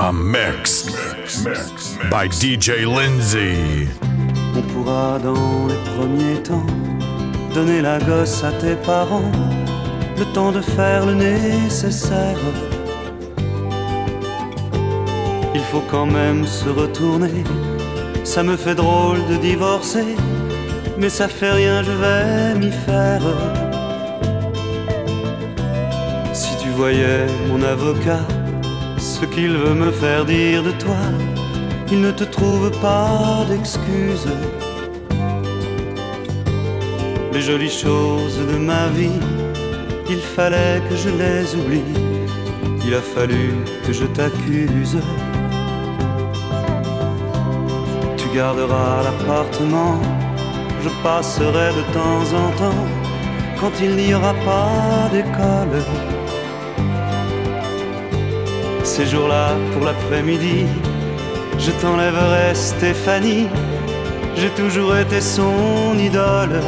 [0.00, 0.86] a mix
[2.10, 3.86] by DJ Lindsay.
[4.56, 6.66] On pourra dans les premiers temps
[7.54, 9.32] donner la gosse à tes parents,
[10.16, 12.38] le temps de faire le nécessaire.
[15.54, 17.44] Il faut quand même se retourner,
[18.24, 20.16] ça me fait drôle de divorcer,
[20.96, 23.22] mais ça fait rien, je vais m'y faire.
[26.32, 28.24] Si tu voyais mon avocat,
[29.20, 31.02] ce qu'il veut me faire dire de toi,
[31.92, 34.32] il ne te trouve pas d'excuses.
[37.34, 39.20] Les jolies choses de ma vie,
[40.08, 41.94] il fallait que je les oublie.
[42.86, 43.46] Il a fallu
[43.86, 44.98] que je t'accuse.
[48.16, 50.00] Tu garderas l'appartement,
[50.84, 52.86] je passerai de temps en temps
[53.60, 56.09] quand il n'y aura pas d'école.
[58.96, 60.66] Ces jours-là, pour l'après-midi,
[61.60, 63.46] je t'enlèverai Stéphanie.
[64.36, 66.60] J'ai toujours été son idole.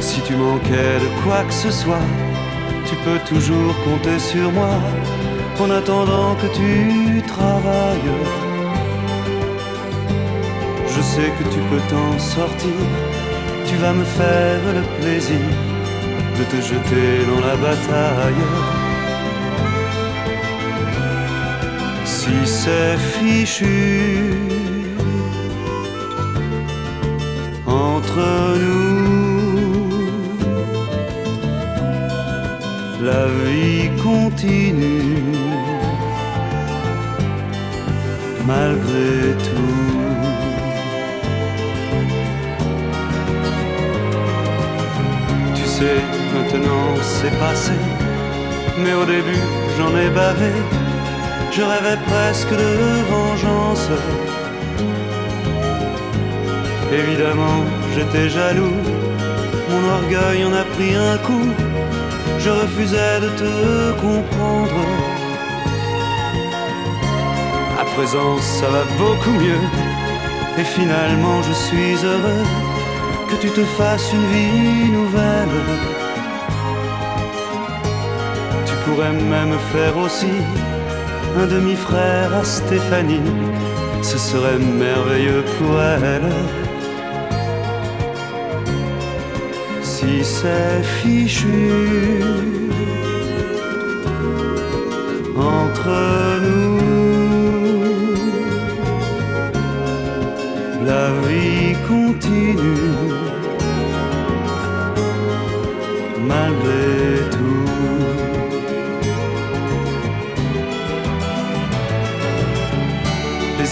[0.00, 2.06] Si tu manquais de quoi que ce soit,
[2.86, 4.74] tu peux toujours compter sur moi
[5.60, 8.16] en attendant que tu travailles.
[10.94, 12.78] Je sais que tu peux t'en sortir,
[13.66, 15.46] tu vas me faire le plaisir
[16.38, 18.79] de te jeter dans la bataille.
[22.62, 24.34] C'est fichu
[27.66, 28.22] entre
[28.64, 29.90] nous,
[33.10, 35.24] la vie continue
[38.46, 39.12] malgré
[39.46, 39.76] tout.
[45.54, 46.00] Tu sais,
[46.34, 47.78] maintenant c'est passé,
[48.82, 49.44] mais au début
[49.78, 50.79] j'en ai bavé.
[51.52, 53.88] Je rêvais presque de vengeance.
[56.92, 58.78] Évidemment, j'étais jaloux,
[59.70, 61.50] mon orgueil en a pris un coup.
[62.38, 64.80] Je refusais de te comprendre.
[67.80, 69.64] À présent, ça va beaucoup mieux.
[70.58, 72.44] Et finalement, je suis heureux
[73.28, 75.58] que tu te fasses une vie nouvelle.
[78.66, 80.32] Tu pourrais même faire aussi
[81.36, 83.30] un demi-frère à Stéphanie.
[84.02, 86.32] Ce serait merveilleux pour elle.
[89.82, 92.22] Si c'est fichu
[95.36, 95.90] entre
[96.42, 96.78] nous,
[100.86, 102.79] la vie continue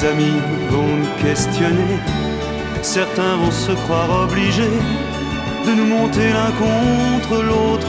[0.00, 1.98] Les amis vont nous questionner,
[2.82, 4.78] certains vont se croire obligés
[5.66, 7.88] de nous monter l'un contre l'autre.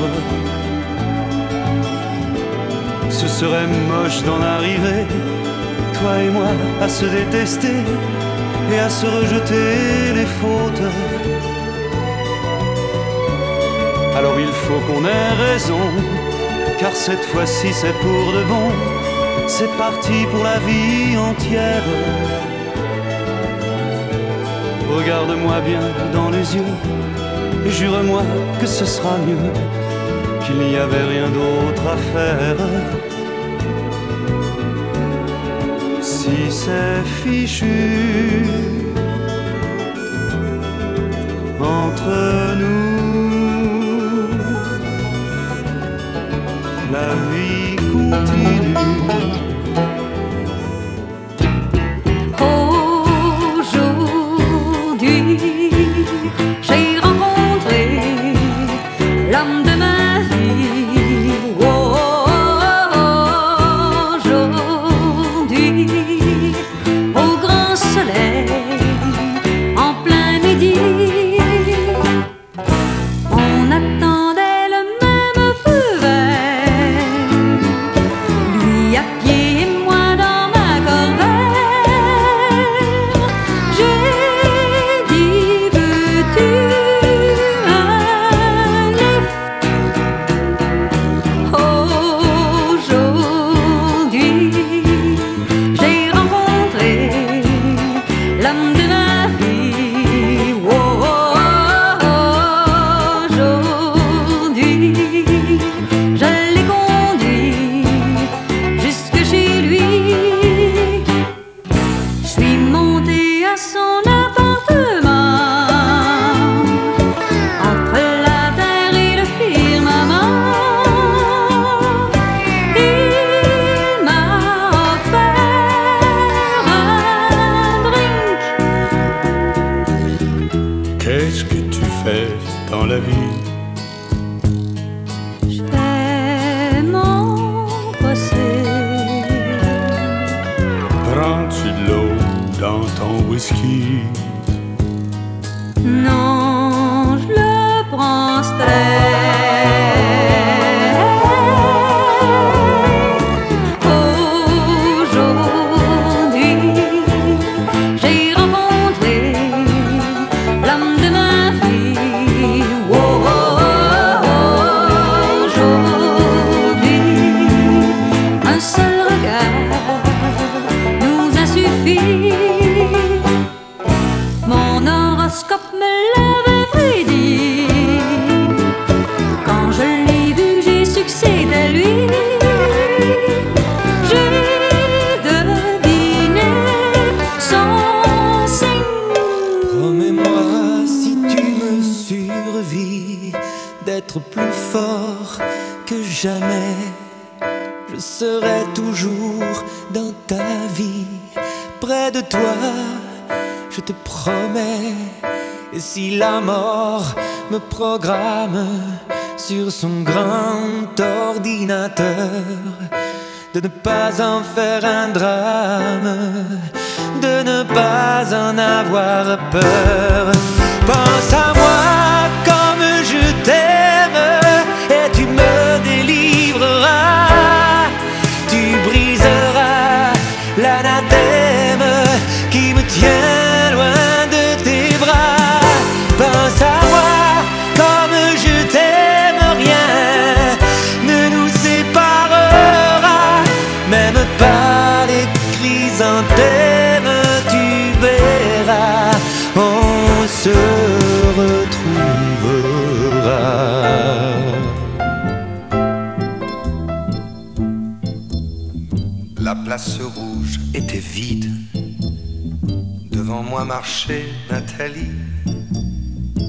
[3.12, 5.06] Ce serait moche d'en arriver,
[6.00, 7.78] toi et moi, à se détester
[8.72, 10.90] et à se rejeter les fautes.
[14.18, 15.82] Alors il faut qu'on ait raison,
[16.80, 19.09] car cette fois-ci c'est pour de bon.
[19.56, 21.84] C'est parti pour la vie entière.
[24.96, 26.74] Regarde-moi bien dans les yeux
[27.70, 28.24] jure-moi
[28.60, 29.52] que ce sera mieux,
[30.46, 32.58] qu'il n'y avait rien d'autre à faire.
[36.02, 38.46] Si c'est fichu
[41.60, 42.89] entre nous,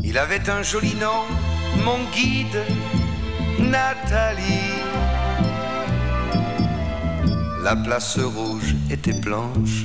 [0.04, 1.25] Il avait un joli nom,
[1.84, 2.62] mon guide,
[3.58, 4.82] Nathalie.
[7.62, 9.84] La place rouge était blanche.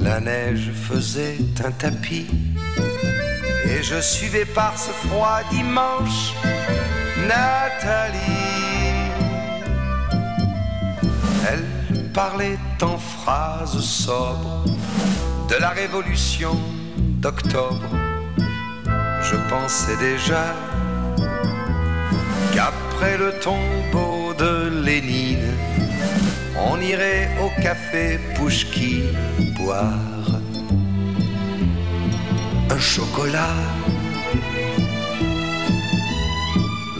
[0.00, 2.26] La neige faisait un tapis.
[3.64, 6.34] Et je suivais par ce froid dimanche
[7.28, 8.18] Nathalie.
[11.48, 14.64] Elle parlait en phrases sobres
[15.48, 16.58] de la révolution
[17.22, 17.90] d'octobre.
[19.22, 20.44] Je pensais déjà
[22.52, 25.54] qu'après le tombeau de Lénine,
[26.68, 29.04] on irait au café Pouchki
[29.56, 30.12] boire
[32.70, 33.56] un chocolat.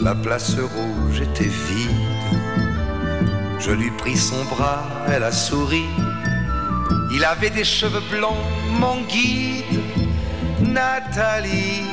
[0.01, 2.13] La place rouge était vide.
[3.59, 5.85] Je lui pris son bras, elle a souri.
[7.15, 8.43] Il avait des cheveux blonds,
[8.79, 9.82] mon guide,
[11.15, 11.83] Nathalie.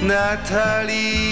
[0.00, 1.26] Nathalie.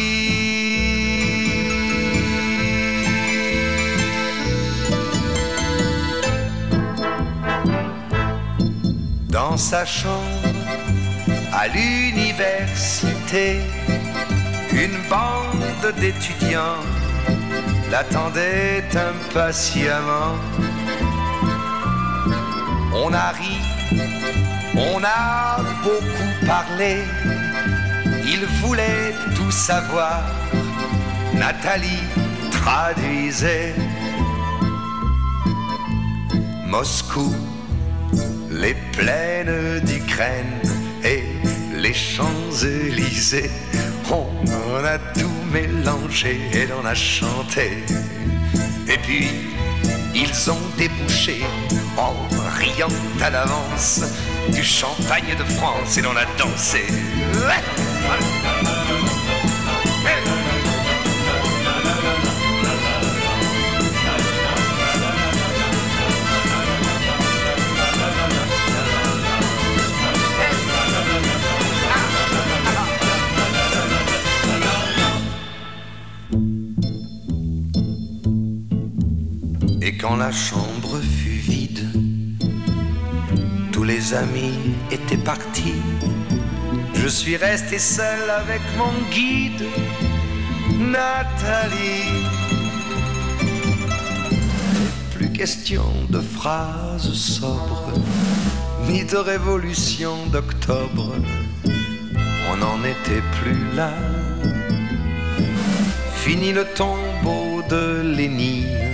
[9.31, 10.13] Dans sa chambre,
[11.55, 13.61] à l'université,
[14.73, 16.85] une bande d'étudiants
[17.91, 20.37] l'attendait impatiemment.
[22.93, 23.74] On a ri,
[24.77, 27.05] on a beaucoup parlé,
[28.25, 30.23] il voulait tout savoir.
[31.35, 32.05] Nathalie
[32.51, 33.75] traduisait
[36.67, 37.35] Moscou,
[38.51, 40.61] les plaines d'Ukraine
[41.05, 41.25] et
[41.77, 43.51] les Champs-Élysées.
[44.11, 47.85] On en a tout mélangé et l'on a chanté.
[48.89, 49.29] Et puis,
[50.15, 51.43] ils ont débouché
[51.97, 52.15] en
[52.59, 52.89] riant
[53.21, 54.03] à l'avance
[54.53, 56.85] du champagne de France et l'on a dansé.
[79.83, 80.74] Et quand la chambre
[84.13, 85.81] amis étaient partis.
[86.95, 89.65] Je suis resté seul avec mon guide,
[90.79, 92.27] Nathalie.
[95.15, 97.93] Plus question de phrases sobres,
[98.89, 101.15] ni de révolution d'octobre.
[102.51, 103.93] On n'en était plus là.
[106.17, 108.85] Fini le tombeau de Lénine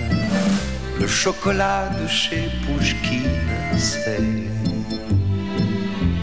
[1.01, 3.39] le chocolat de chez Pouchkine,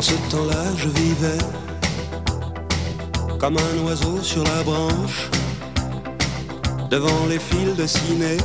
[0.00, 1.44] En ce temps-là, je vivais
[3.38, 5.28] comme un oiseau sur la branche.
[6.88, 8.38] Devant les fils de ciné,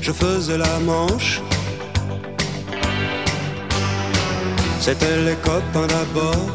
[0.00, 1.42] je faisais la manche.
[4.78, 6.46] C'était les copains d'abord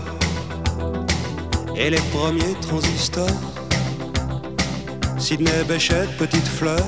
[1.76, 3.42] et les premiers transistors.
[5.18, 6.88] Sidney Béchette, petite fleur,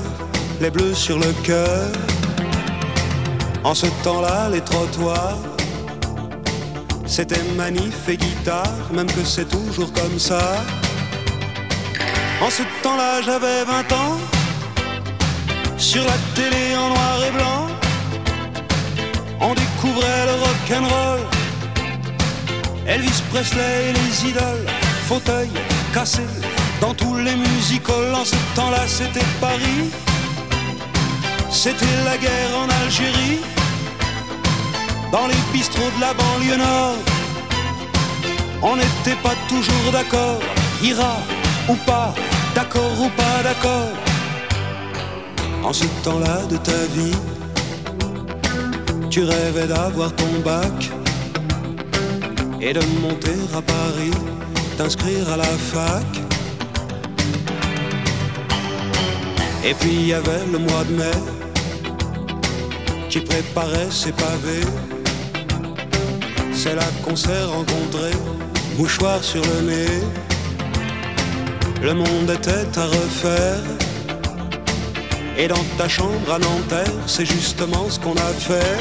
[0.62, 1.92] les bleus sur le cœur.
[3.62, 5.51] En ce temps-là, les trottoirs
[7.12, 10.64] c'était manif et guitare, même que c'est toujours comme ça.
[12.40, 14.18] En ce temps-là, j'avais 20 ans.
[15.76, 17.66] Sur la télé en noir et blanc,
[19.42, 21.20] on découvrait le rock'n'roll.
[22.86, 24.66] Elvis Presley et les idoles,
[25.06, 25.50] fauteuil
[25.92, 26.26] cassé
[26.80, 28.14] dans tous les musicals.
[28.14, 29.90] En ce temps-là, c'était Paris.
[31.50, 33.40] C'était la guerre en Algérie
[35.12, 36.96] dans les bistrots de la banlieue nord.
[38.62, 40.40] On n'était pas toujours d'accord,
[40.82, 41.16] ira
[41.68, 42.14] ou pas,
[42.54, 43.92] d'accord ou pas d'accord.
[45.62, 47.18] En ce temps-là de ta vie,
[49.10, 50.90] tu rêvais d'avoir ton bac
[52.60, 54.16] et de monter à Paris,
[54.78, 56.10] t'inscrire à la fac.
[59.64, 61.18] Et puis il y avait le mois de mai
[63.10, 64.66] qui préparait ses pavés
[66.62, 68.16] c'est là qu'on s'est rencontrés,
[68.78, 70.00] mouchoir sur le nez.
[71.82, 73.62] Le monde était à refaire.
[75.36, 78.78] Et dans ta chambre à Nanterre, c'est justement ce qu'on a fait.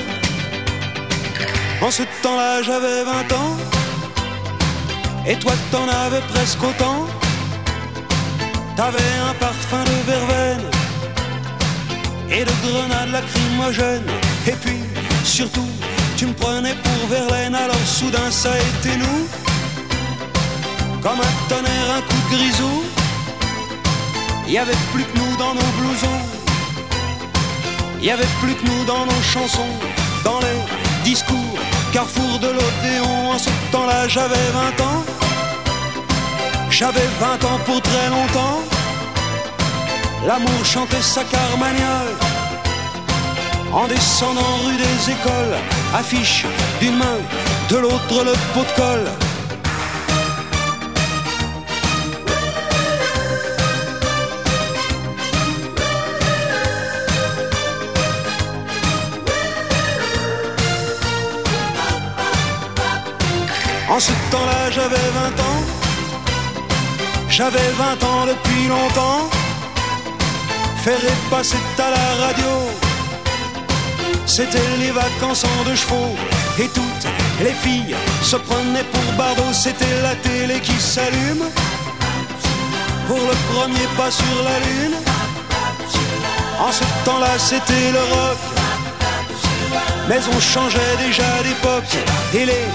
[1.82, 3.12] En ce temps-là, j'avais 20
[3.42, 3.58] ans.
[5.26, 7.08] Et toi, t'en avais presque autant.
[8.76, 10.66] T'avais un parfum de verveine
[12.30, 14.12] et de grenades lacrymogènes.
[14.48, 14.82] Et puis,
[15.24, 15.72] surtout,
[16.22, 19.28] tu me prenais pour Verlaine, alors soudain ça a été nous.
[21.02, 22.84] Comme un tonnerre, un coup de grisou.
[24.46, 26.22] Il y avait plus que nous dans nos blousons.
[28.00, 29.74] Il y avait plus que nous dans nos chansons,
[30.24, 30.58] dans les
[31.04, 31.58] discours,
[31.92, 33.32] carrefour de l'Odéon.
[33.32, 35.04] En ce temps-là, j'avais 20 ans.
[36.70, 38.60] J'avais 20 ans pour très longtemps.
[40.28, 42.16] L'amour chantait sa carmagnole
[43.74, 45.58] en descendant rue des écoles,
[45.94, 46.46] affiche
[46.80, 47.18] d'une main,
[47.70, 49.10] de l'autre le pot de colle.
[63.90, 65.62] En ce temps-là, j'avais 20 ans.
[67.30, 69.30] J'avais 20 ans depuis longtemps.
[70.84, 72.91] Faire passer à la radio
[74.32, 76.16] c'était les vacances en deux chevaux
[76.58, 77.08] et toutes
[77.44, 79.52] les filles se prenaient pour Bardot.
[79.52, 81.44] C'était la télé qui s'allume
[83.08, 84.96] pour le premier pas sur la lune.
[86.66, 88.40] En ce temps-là, c'était le rock.
[90.08, 91.94] Mais on changeait déjà d'époque
[92.34, 92.66] et les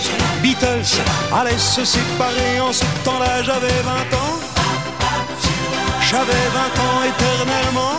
[0.43, 0.93] Beatles
[1.33, 2.61] allaient se séparer.
[2.61, 3.93] En ce temps-là, j'avais 20
[4.25, 4.37] ans.
[6.11, 7.96] J'avais 20 ans éternellement.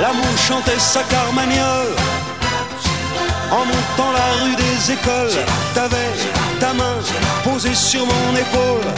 [0.00, 1.94] L'amour chantait sa carmagnole.
[3.50, 6.12] En montant la rue des écoles T'avais
[6.60, 6.98] ta main
[7.42, 8.92] posée sur mon épaule.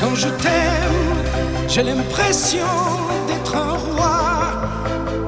[0.00, 1.16] Quand je t'aime,
[1.68, 2.66] j'ai l'impression
[3.28, 4.18] d'être un roi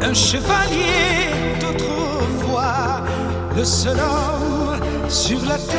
[0.00, 1.30] Un chevalier
[1.60, 3.02] d'autrefois
[3.56, 5.78] Le seul homme sur la terre.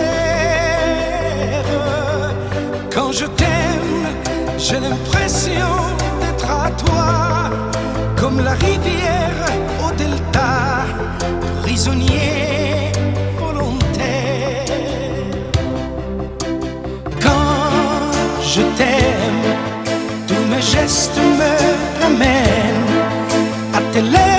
[2.93, 3.58] Quand je t'aime,
[4.59, 5.71] j'ai l'impression
[6.19, 7.49] d'être à toi,
[8.17, 9.45] comme la rivière
[9.81, 10.85] au delta,
[11.61, 12.91] prisonnier
[13.37, 14.65] volontaire.
[17.21, 18.11] Quand
[18.43, 19.45] je t'aime,
[20.27, 22.97] tous mes gestes me ramènent
[23.73, 24.38] à tes lèvres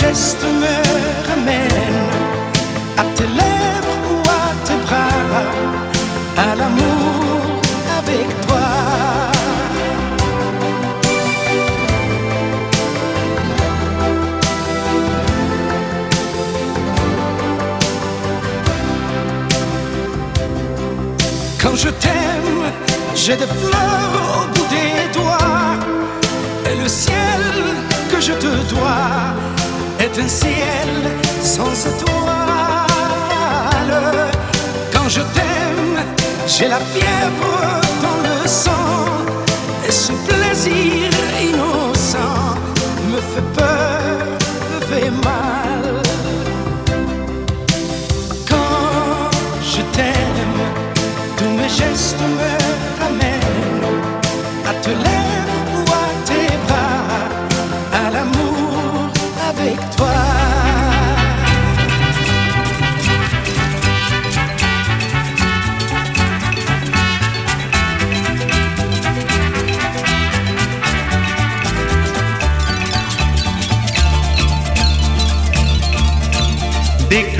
[0.00, 0.74] gestes me
[1.28, 2.10] ramènent
[2.96, 5.44] à tes lèvres ou à tes bras,
[6.46, 7.40] à l'amour
[8.00, 8.66] avec toi.
[21.62, 22.62] Quand je t'aime,
[23.14, 23.89] j'ai des fleurs
[30.22, 30.90] un ciel
[31.42, 32.18] sans étoiles.
[34.92, 36.04] Quand je t'aime,
[36.46, 39.06] j'ai la fièvre dans le sang.
[39.88, 41.10] Et ce plaisir
[41.48, 42.54] innocent
[43.10, 44.18] me fait peur,
[44.70, 45.84] me fait mal.
[48.48, 49.30] Quand
[49.72, 50.60] je t'aime,
[51.36, 52.50] tous mes gestes me
[53.02, 53.29] ramènent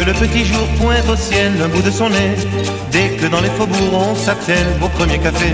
[0.00, 2.34] que le petit jour pointe au ciel un bout de son nez,
[2.90, 5.52] dès que dans les faubourgs on s'attelle au premier café,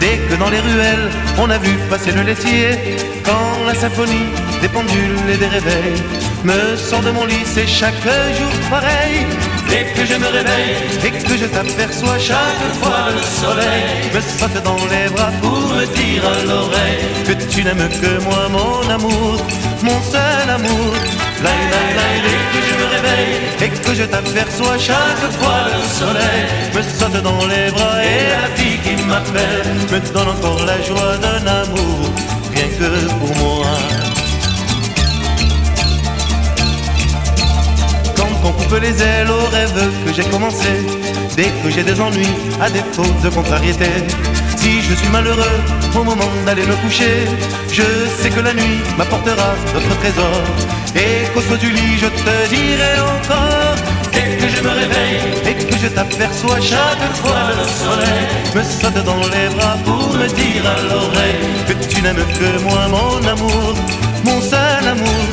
[0.00, 4.30] dès que dans les ruelles on a vu passer le laitier, quand la symphonie
[4.62, 6.00] des pendules et des réveils
[6.44, 8.02] me sort de mon lit, c'est chaque
[8.38, 9.26] jour pareil.
[9.68, 14.62] Dès que je me réveille et que je t'aperçois chaque fois le soleil me saute
[14.62, 19.36] dans les bras pour me dire à l'oreille que tu n'aimes que moi, mon amour,
[19.82, 20.94] mon seul amour.
[21.44, 26.42] Dès que je me réveille et que je t'aperçois chaque fois le soleil
[26.74, 31.16] me saute dans les bras et la vie qui m'appelle me donne encore la joie
[31.18, 32.10] d'un amour,
[32.54, 33.66] rien que pour moi.
[38.16, 40.72] Quand on coupe les ailes aux rêves que j'ai commencé,
[41.36, 43.90] dès que j'ai des ennuis, à défaut de contrariété.
[44.56, 45.60] Si je suis malheureux
[45.98, 47.26] au moment d'aller me coucher,
[47.70, 47.82] je
[48.18, 50.40] sais que la nuit m'apportera notre trésor.
[50.96, 53.76] Et qu'au saut du lit, je te dirai encore.
[54.12, 59.04] Dès que je me réveille et que je t'aperçois chaque fois le soleil me saute
[59.04, 63.74] dans les bras pour me dire à l'oreille que tu n'aimes que moi, mon amour,
[64.24, 65.24] mon seul amour.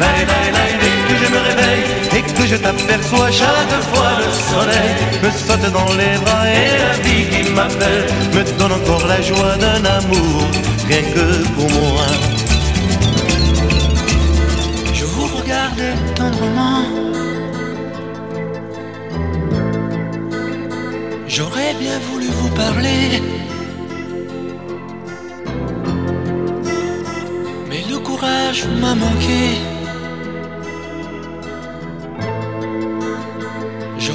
[0.00, 2.01] Laï, laï, dès que je me réveille
[2.42, 4.90] que je t'aperçois chaque fois le soleil
[5.22, 9.56] me saute dans les bras et la vie qui m'appelle me donne encore la joie
[9.62, 10.42] d'un amour,
[10.88, 12.06] rien que pour moi.
[14.92, 15.82] Je vous regarde
[16.16, 16.84] tendrement.
[21.28, 23.22] J'aurais bien voulu vous parler.
[27.68, 29.71] Mais le courage m'a manqué.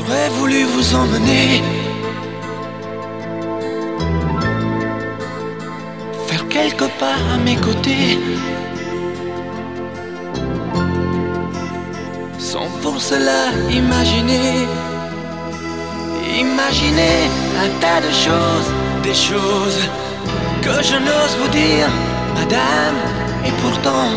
[0.08, 1.62] J'aurais voulu vous emmener.
[6.28, 8.18] Faire quelques pas à mes côtés.
[12.40, 14.66] Sans pour cela imaginer,
[16.40, 17.18] imaginer
[17.64, 18.70] un tas de choses,
[19.04, 19.82] des choses
[20.62, 21.90] que je n'ose vous dire,
[22.34, 22.96] madame.
[23.46, 24.10] Et pourtant,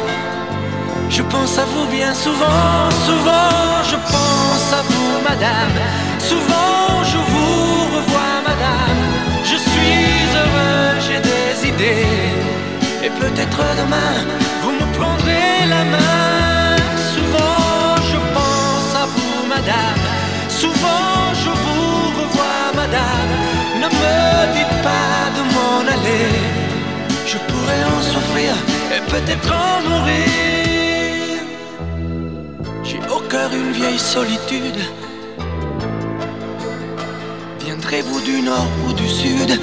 [1.09, 5.77] je pense à vous bien souvent, souvent je pense à vous, madame.
[6.19, 9.01] Souvent je vous revois, madame.
[9.45, 10.09] Je suis
[10.41, 12.07] heureux, j'ai des idées.
[13.05, 14.15] Et peut-être demain,
[14.63, 16.77] vous me prendrez la main.
[17.15, 20.03] Souvent je pense à vous, madame.
[20.49, 23.33] Souvent je vous revois, madame.
[23.83, 24.19] Ne me
[24.57, 26.29] dites pas de m'en aller.
[27.27, 28.53] Je pourrais en souffrir
[28.95, 30.60] et peut-être en mourir.
[33.15, 34.79] Au cœur une vieille solitude.
[37.65, 39.59] Viendrez-vous du nord ou du sud?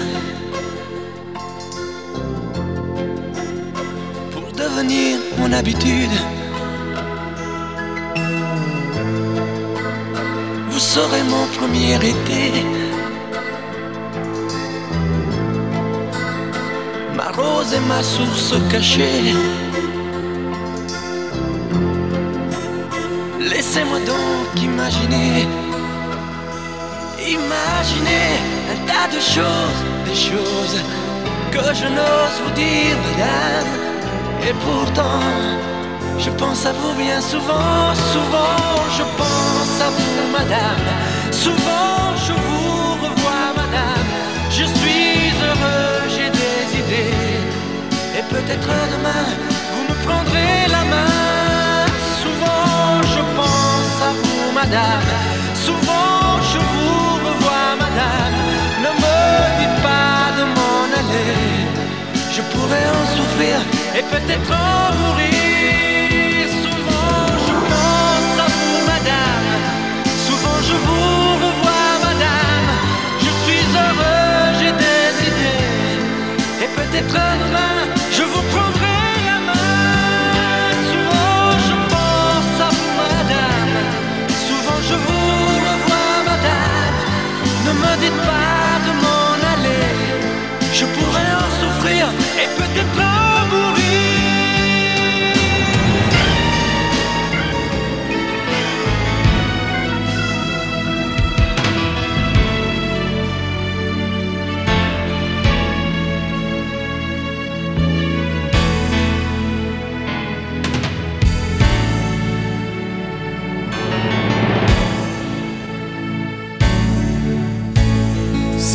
[4.32, 6.16] Pour devenir mon habitude?
[10.70, 12.52] Vous serez mon premier été.
[17.16, 19.34] Ma rose et ma source cachée.
[23.78, 25.48] Laissez-moi donc imaginer,
[27.20, 28.28] imaginer
[28.72, 30.78] un tas de choses, des choses
[31.52, 33.70] que je n'ose vous dire, madame.
[34.48, 35.22] Et pourtant,
[36.18, 38.58] je pense à vous bien souvent, souvent
[38.98, 40.88] je pense à vous, madame.
[41.30, 44.10] Souvent je vous revois, madame.
[44.50, 47.14] Je suis heureux, j'ai des idées.
[48.18, 49.26] Et peut-être demain,
[49.72, 51.17] vous me prendrez la main.
[54.70, 58.36] Souvent je vous revois, madame.
[58.84, 59.18] Ne me
[59.60, 61.36] dites pas de m'en aller.
[62.36, 63.58] Je pourrais en souffrir
[63.96, 66.50] et peut-être en mourir.
[66.64, 69.50] Souvent je pense à vous, madame.
[70.28, 72.70] Souvent je vous revois, madame.
[73.20, 75.96] Je suis heureux, j'ai des idées.
[76.64, 77.76] Et peut-être demain,
[88.08, 89.86] Dites pas de m'en aller.
[90.74, 92.08] Je pourrais en souffrir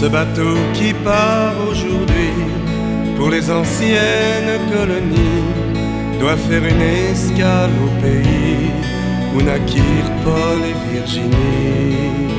[0.02, 2.34] Ce bateau qui part aujourd'hui
[3.16, 5.44] pour les anciennes colonies
[6.18, 8.72] doit faire une escale au pays
[9.32, 12.34] où naquirent Paul et Virginie.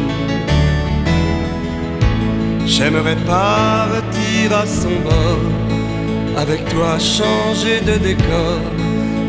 [2.65, 8.59] J'aimerais partir à son bord, avec toi changer de décor,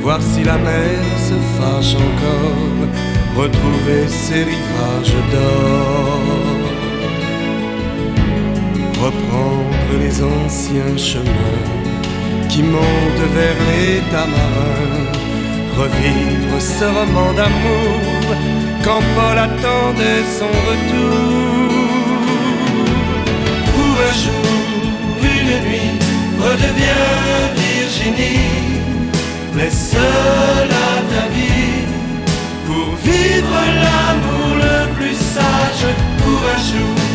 [0.03, 6.34] voir si la mer se fâche encore, retrouver ses rivages d'or
[9.05, 11.65] reprendre les anciens chemins
[12.49, 15.13] qui montent vers les tamarins,
[15.77, 18.25] revivre ce roman d'amour
[18.85, 21.69] quand Paul attendait son retour.
[23.75, 24.51] Pour un jour,
[25.33, 25.95] une nuit,
[26.47, 27.21] redeviens
[27.63, 28.81] Virginie,
[29.57, 31.85] laisse-la ta vie
[32.67, 35.87] pour vivre l'amour le plus sage
[36.23, 37.14] pour un jour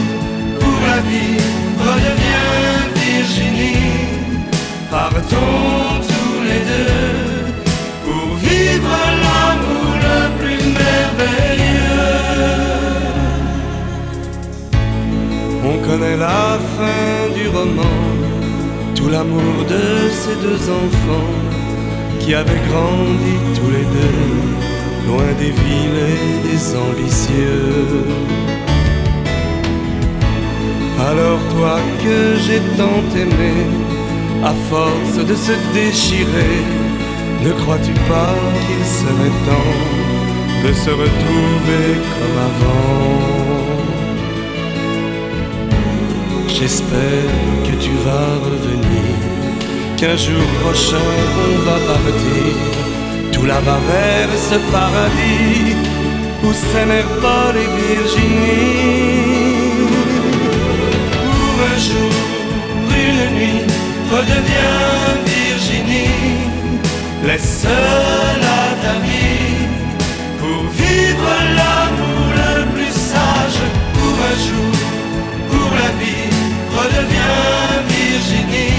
[0.89, 1.41] la vie,
[1.87, 2.69] redeviens
[3.03, 3.89] Virginie.
[4.91, 7.09] Partons tous les deux
[8.05, 11.99] pour vivre l'amour le plus merveilleux.
[15.71, 17.99] On connaît la fin du roman,
[18.95, 19.85] tout l'amour de
[20.21, 21.37] ces deux enfants
[22.19, 24.19] qui avaient grandi tous les deux,
[25.07, 28.68] loin des villes et des ambitieux.
[31.07, 33.53] Alors toi que j'ai tant aimé,
[34.43, 36.63] à force de se déchirer,
[37.43, 38.35] ne crois-tu pas
[38.65, 39.77] qu'il serait temps
[40.65, 43.29] de se retrouver comme avant?
[46.47, 47.31] J'espère
[47.65, 49.09] que tu vas revenir,
[49.95, 51.09] qu'un jour prochain
[51.47, 52.51] on va partir,
[53.31, 55.75] tout là-bas vers ce paradis
[56.43, 59.18] où s'aimèrent Paul et Virginie
[61.79, 62.11] jour,
[63.03, 63.63] une nuit,
[64.11, 64.89] redeviens
[65.25, 66.49] Virginie.
[67.25, 69.65] Laisse-la ta vie
[70.39, 73.61] pour vivre l'amour le plus sage.
[73.97, 74.75] Pour un jour,
[75.49, 76.29] pour la vie,
[76.79, 77.47] redeviens
[77.87, 78.73] Virginie.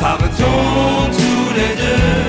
[0.00, 2.22] Partons tous les deux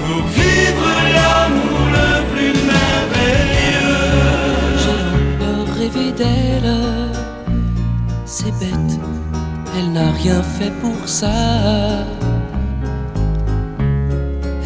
[0.00, 4.04] pour vivre l'amour le plus merveilleux.
[4.82, 5.00] J'ai
[5.46, 7.03] encore rêvé d'elle
[8.60, 8.98] bête,
[9.76, 11.32] elle n'a rien fait pour ça.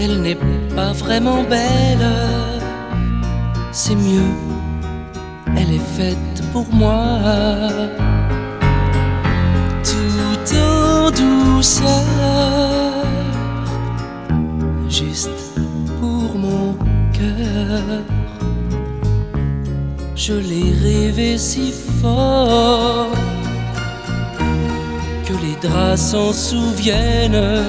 [0.01, 0.39] Elle n'est
[0.77, 2.09] pas vraiment belle,
[3.73, 4.33] c'est mieux,
[5.57, 7.19] elle est faite pour moi.
[9.91, 12.05] Tout en douceur,
[14.89, 15.31] juste
[16.01, 16.75] pour mon
[17.13, 18.03] cœur,
[20.15, 22.58] je l'ai rêvé si fort
[25.97, 27.65] s'en souviennent.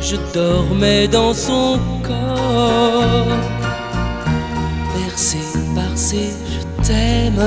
[0.00, 3.26] Je dormais dans son corps,
[4.94, 5.38] bercé
[5.74, 7.44] par ses je t'aime.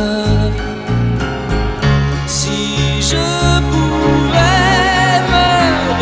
[2.25, 3.25] Si je
[3.71, 5.47] pouvais me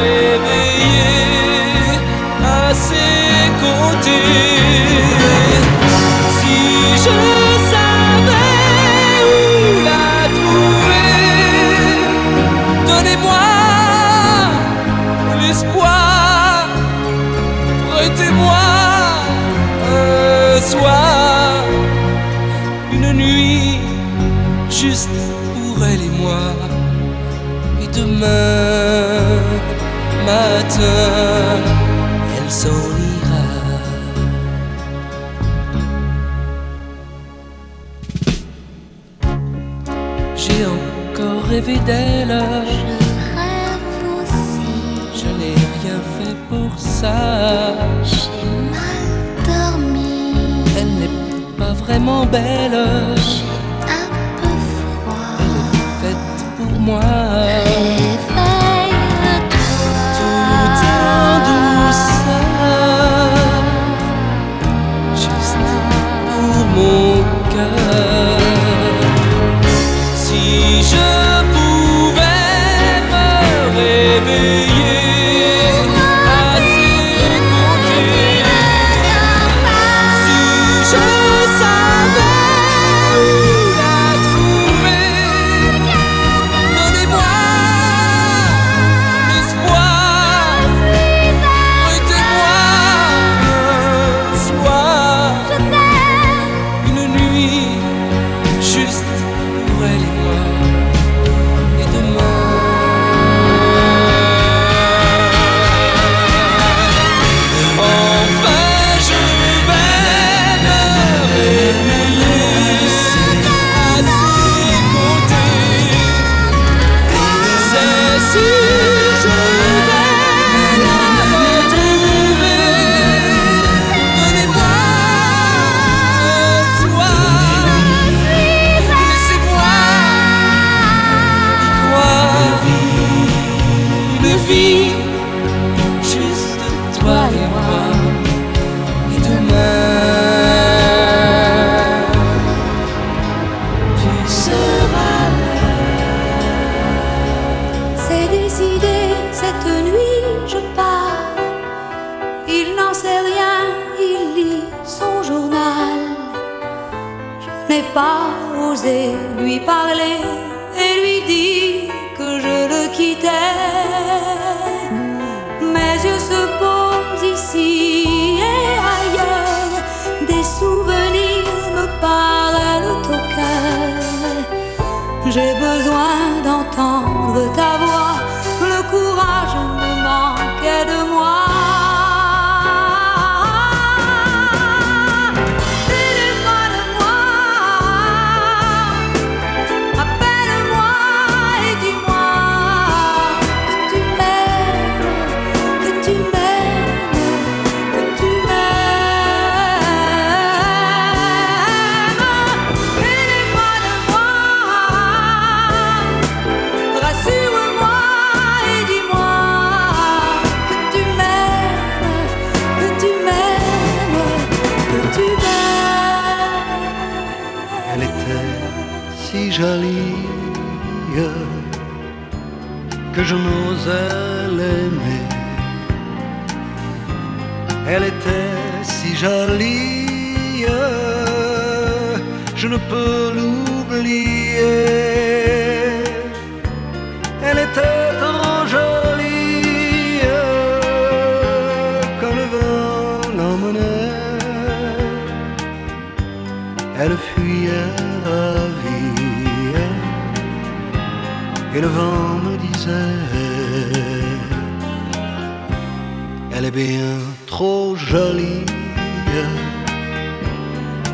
[0.02, 1.20] réveiller
[2.44, 4.55] à ses côtés.
[20.66, 21.64] soir,
[22.92, 23.80] une nuit
[24.70, 25.10] juste
[25.54, 26.46] pour elle et moi.
[27.82, 29.40] Et demain
[30.26, 31.62] matin,
[32.36, 32.84] elle s'en
[33.16, 33.48] ira.
[40.36, 42.15] J'ai encore rêvé d'elle
[52.06, 52.78] tellement belle.
[53.16, 53.44] J'ai
[53.92, 54.08] un
[54.42, 55.26] peu froid.
[55.40, 57.25] Elle est faite pour moi.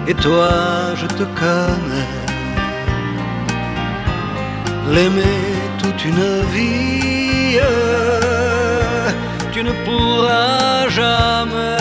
[0.07, 0.49] Et toi,
[0.95, 2.11] je te connais,
[4.93, 5.39] l'aimer
[5.81, 7.59] toute une vie,
[9.53, 11.77] tu ne pourras jamais.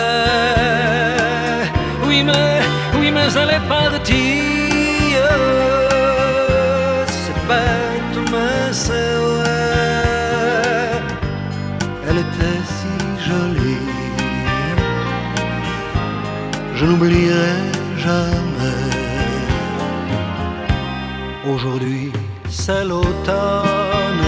[2.06, 2.60] Oui, mais,
[3.00, 5.16] oui, mais elle est partie,
[7.08, 9.09] c'est bête, mais c'est.
[17.00, 17.56] N'oublierai
[17.96, 18.90] jamais.
[21.48, 22.12] Aujourd'hui,
[22.48, 24.26] c'est l'automne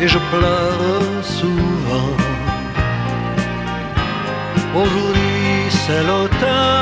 [0.00, 2.16] et je pleure souvent.
[4.74, 6.81] Aujourd'hui, c'est l'automne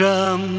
[0.00, 0.49] jamais.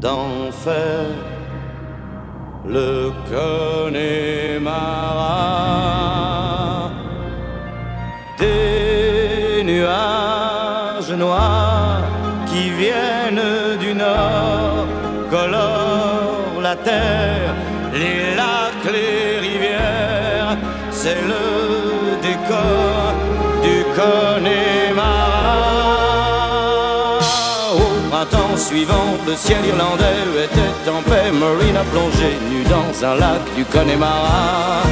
[0.00, 1.06] D'enfer.
[2.66, 4.10] Le Connemara
[8.38, 12.02] des nuages noirs
[12.46, 14.86] qui viennent du nord
[15.30, 17.54] colorent la terre,
[17.94, 20.56] les lacs, les rivières,
[20.90, 21.46] c'est le
[22.22, 23.14] décor
[23.62, 24.77] du Connemara.
[28.68, 31.30] Suivant, le ciel irlandais était en paix.
[31.32, 34.82] Marine a plongé nu dans un lac du Connemara.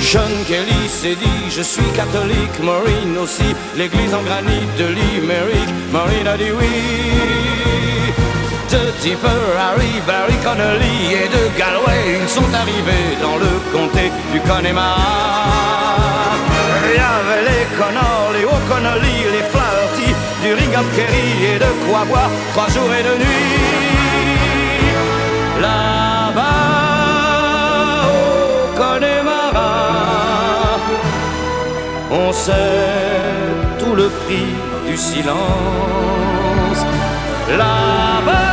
[0.00, 6.26] Sean Kelly s'est dit je suis catholique, Maureen aussi, l'église en granit de Limerick, Maureen
[6.26, 6.76] a dit oui.
[8.70, 14.40] De Tipper, Harry, Barry Connolly et de Galway, ils sont arrivés dans le comté du
[14.40, 15.56] Connemara.
[16.84, 19.46] Il y avait les Connors, les O'Connolly, les
[20.46, 23.46] du Ringham Kerry et de quoi boire trois jours et deux nuits.
[25.60, 26.44] Là-bas,
[28.14, 28.26] au
[28.80, 29.74] Connemara,
[32.10, 33.42] on sait
[33.80, 34.50] tout le prix
[34.88, 36.80] du silence.
[37.62, 38.45] Là-bas,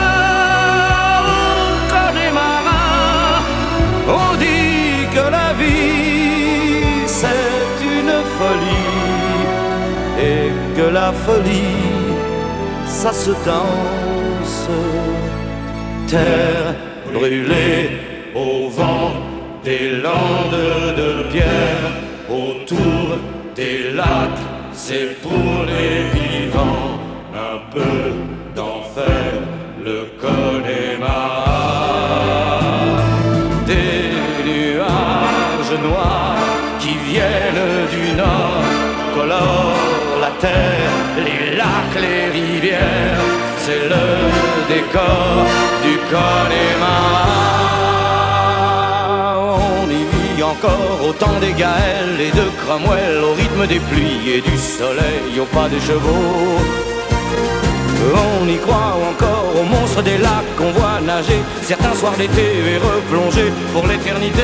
[10.93, 12.03] la folie
[12.85, 14.69] ça se danse.
[16.07, 16.75] Terre
[17.13, 17.89] brûlée
[18.35, 19.11] au vent
[19.63, 20.63] des landes
[21.01, 21.89] de pierre
[22.29, 23.17] autour
[23.55, 26.99] des lacs, c'est pour les vivants
[27.33, 28.22] un peu
[41.99, 43.21] les rivières,
[43.57, 44.05] c'est le
[44.67, 45.45] décor
[45.83, 47.43] du Connemara.
[49.83, 54.31] On y vit encore au temps des Gaëls et de Cromwell, au rythme des pluies
[54.35, 56.59] et du soleil, au pas des chevaux.
[58.43, 62.77] On y croit encore aux monstres des lacs qu'on voit nager certains soirs d'été et
[62.77, 64.43] replonger pour l'éternité.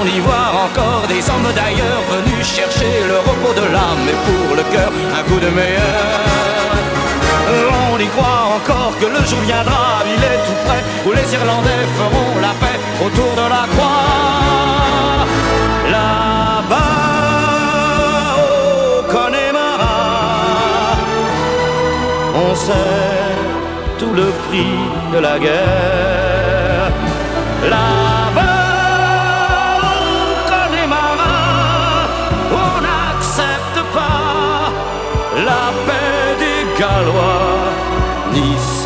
[0.00, 2.27] On y voit encore des hommes d'ailleurs venus
[3.54, 6.28] de l'âme et pour le cœur un coup de meilleur.
[7.92, 11.84] On y croit encore que le jour viendra, il est tout près, où les Irlandais
[11.98, 15.26] feront la paix autour de la croix.
[15.90, 16.76] Là-bas,
[18.38, 19.98] au Connemara,
[22.34, 23.18] on sait
[23.98, 24.76] tout le prix
[25.12, 26.92] de la guerre.
[27.70, 28.07] Là-bas,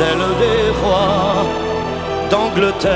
[0.03, 1.45] celle des rois
[2.31, 2.93] d'Angleterre.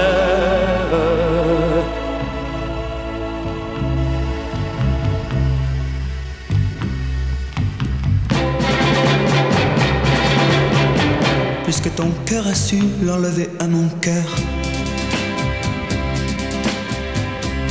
[11.64, 14.30] Puisque ton cœur a su l'enlever à mon cœur.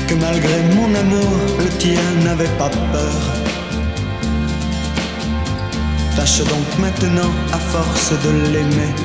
[0.07, 3.44] Que malgré mon amour, le tien n'avait pas peur.
[6.25, 8.95] Tâche donc maintenant, à force de l'aimer,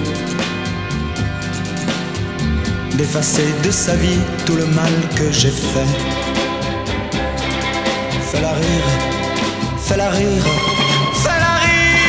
[2.96, 5.92] d'effacer de sa vie tout le mal que j'ai fait.
[8.30, 8.88] Fais-la rire,
[9.86, 10.46] fais-la rire,
[11.22, 12.00] fais-la rire.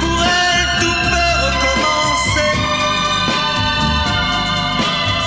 [0.00, 2.52] Pour elle, tout peut recommencer.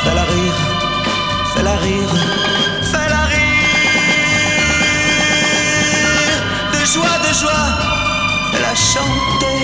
[0.04, 0.60] Fais-la rire,
[1.56, 2.14] fais-la rire,
[7.40, 7.68] joie,
[8.52, 9.60] fais-la chanter.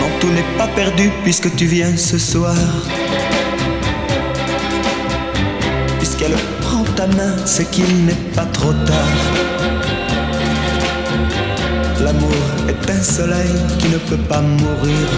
[0.00, 2.54] Non, tout n'est pas perdu puisque tu viens ce soir.
[5.98, 9.20] Puisqu'elle prend ta main, c'est qu'il n'est pas trop tard.
[12.00, 15.08] L'amour est un soleil qui ne peut pas mourir.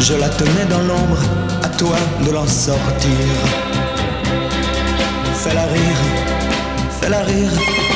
[0.00, 1.22] Je la tenais dans l'ombre,
[1.62, 3.28] à toi de l'en sortir.
[5.42, 6.00] Fais-la rire,
[7.08, 7.87] fais-la rire,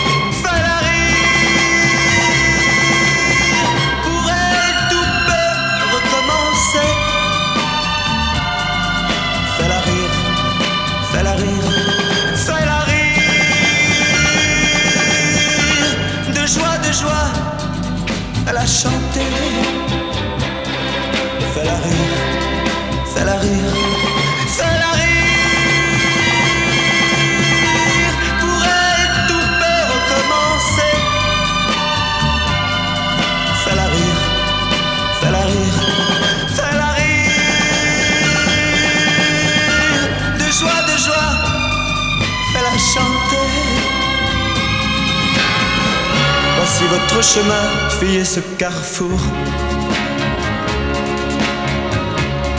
[46.90, 47.64] Votre chemin,
[47.98, 49.18] fuyez ce carrefour.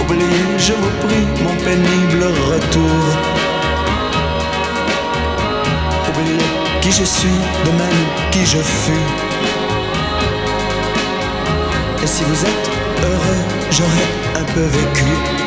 [0.01, 0.25] Oubliez,
[0.57, 2.99] je vous prie, mon pénible retour.
[6.09, 6.45] Oubliez
[6.81, 9.07] qui je suis, de même qui je fus.
[12.03, 12.69] Et si vous êtes
[13.03, 15.42] heureux, j'aurais un peu vécu.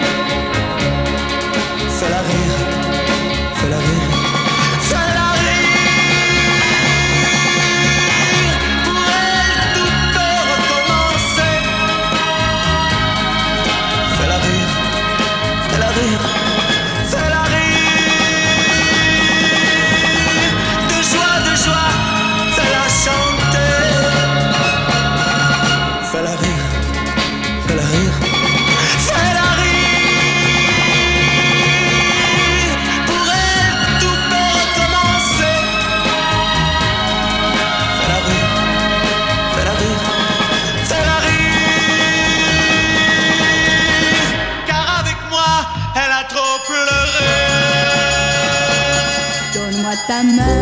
[50.17, 50.56] Donne-moi ta main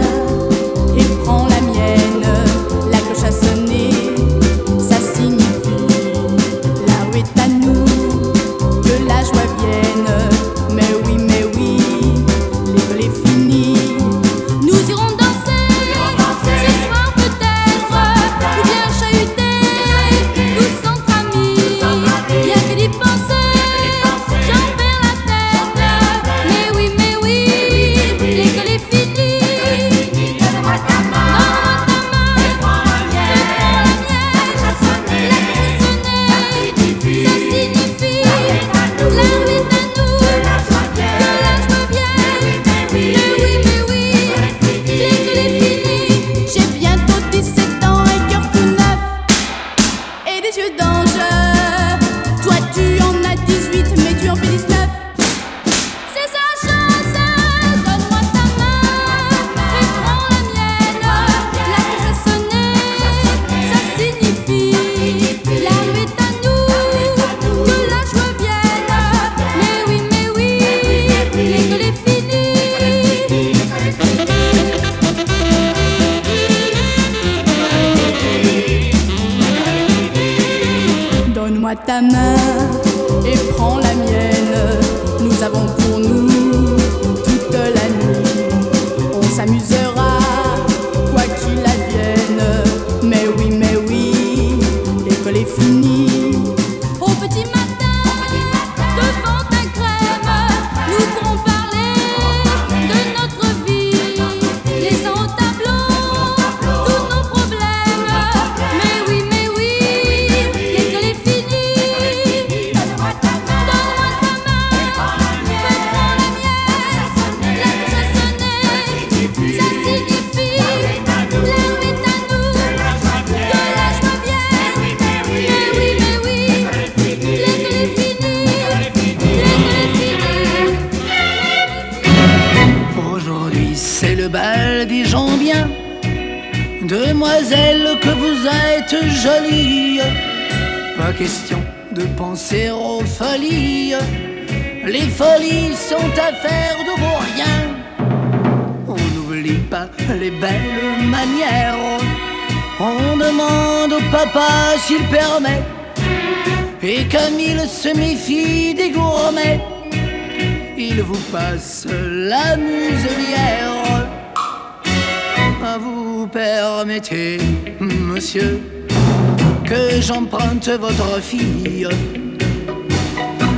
[169.65, 171.89] que j'emprunte votre fille.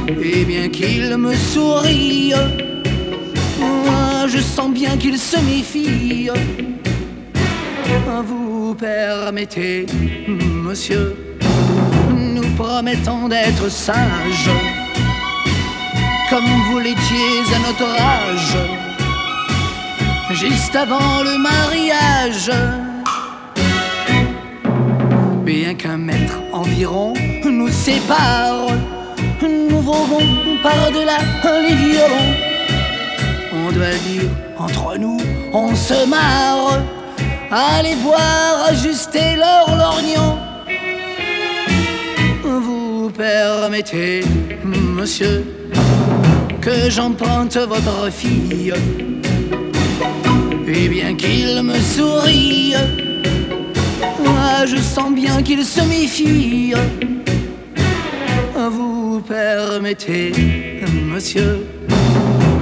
[0.09, 2.33] Et bien qu'il me sourie,
[3.59, 6.31] moi je sens bien qu'il se méfie.
[8.25, 9.87] Vous permettez,
[10.29, 11.17] monsieur,
[12.15, 14.51] nous promettons d'être sages,
[16.31, 18.57] comme vous l'étiez à notre âge,
[20.33, 22.86] juste avant le mariage.
[25.59, 28.67] Bien qu'un mètre environ nous sépare,
[29.41, 31.17] nous volons par-delà
[31.63, 32.31] les violons.
[33.55, 34.29] On doit dire
[34.59, 35.17] entre nous,
[35.55, 36.83] on se marre.
[37.51, 40.37] Allez voir ajuster leur lorgnon.
[42.45, 44.25] Vous permettez,
[44.63, 45.43] monsieur,
[46.61, 48.75] que j'emprunte votre fille.
[50.69, 52.75] Et bien qu'il me sourie,
[54.67, 56.75] je sens bien qu'il se méfie.
[58.55, 60.33] Vous permettez,
[61.13, 61.67] monsieur,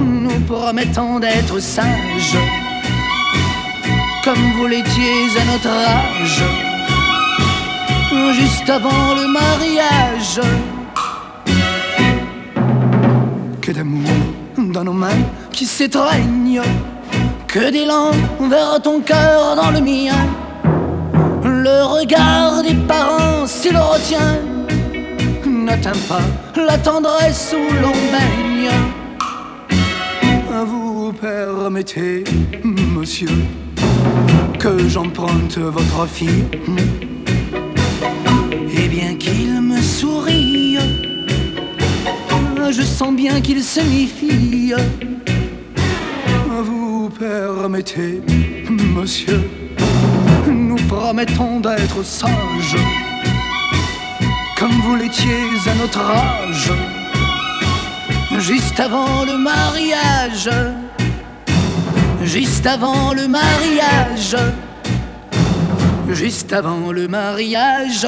[0.00, 2.38] nous promettons d'être sages,
[4.24, 6.42] comme vous l'étiez à notre âge,
[8.32, 10.40] juste avant le mariage.
[13.60, 14.10] Que d'amour
[14.58, 16.62] dans nos mains qui s'étreignent,
[17.46, 18.10] que d'élan
[18.40, 20.43] vers ton cœur dans le mien.
[21.44, 24.38] Le regard des parents, s'il le retient,
[25.46, 26.22] n'atteint pas
[26.56, 28.70] la tendresse où l'on baigne.
[30.66, 32.24] Vous permettez,
[32.64, 33.28] monsieur,
[34.58, 36.44] que j'emprunte votre fille?
[38.76, 40.78] Et bien qu'il me sourie,
[42.70, 44.72] je sens bien qu'il se méfie.
[46.62, 48.22] Vous permettez,
[48.70, 49.42] monsieur,
[50.94, 52.76] promettons d'être sages,
[54.56, 56.72] comme vous l'étiez à notre âge,
[58.38, 60.50] juste avant le mariage,
[62.22, 64.36] juste avant le mariage,
[66.10, 68.06] juste avant le mariage.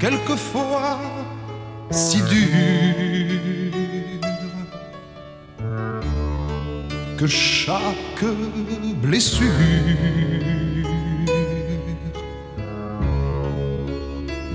[0.00, 0.98] Quelquefois
[1.90, 3.09] si dur
[7.20, 8.24] que chaque
[9.02, 9.44] blessure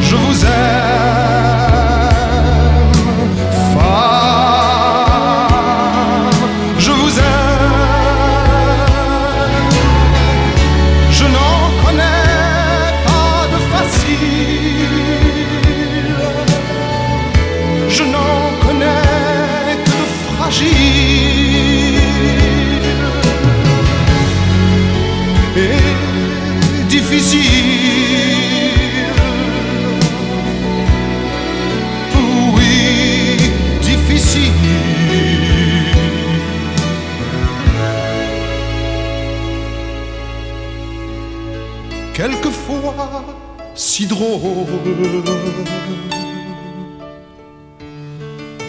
[0.00, 0.99] je vous aime,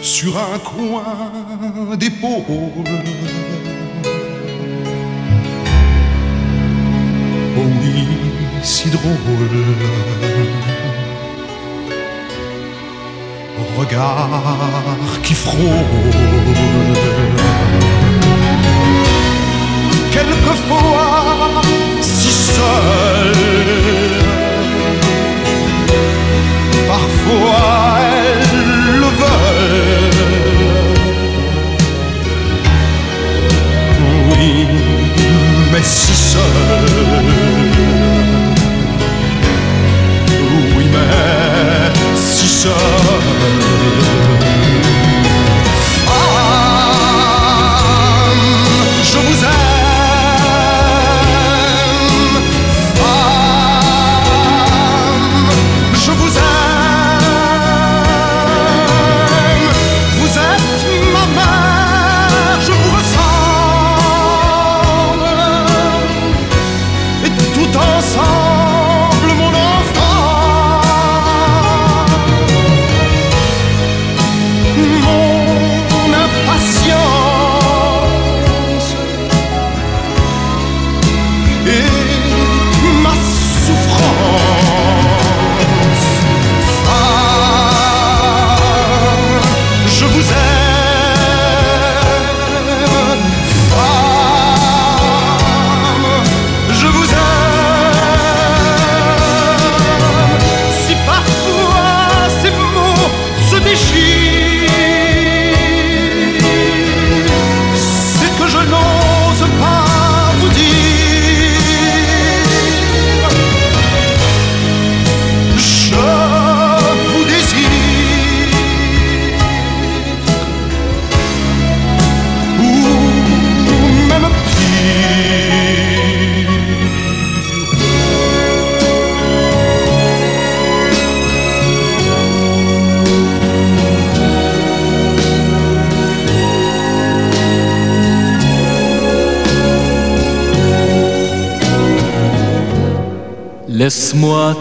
[0.00, 2.42] sur un coin d'épaule.
[7.58, 8.06] Oh oui,
[8.62, 9.12] si drôle.
[13.76, 14.28] Regard
[15.22, 15.60] qui frôle.
[20.12, 21.62] Quelquefois
[22.00, 23.32] si seul.
[26.92, 30.10] Parfois elles le veulent.
[34.28, 34.66] Oui,
[35.72, 36.42] mais si seul.
[40.76, 43.71] Oui, mais si seul.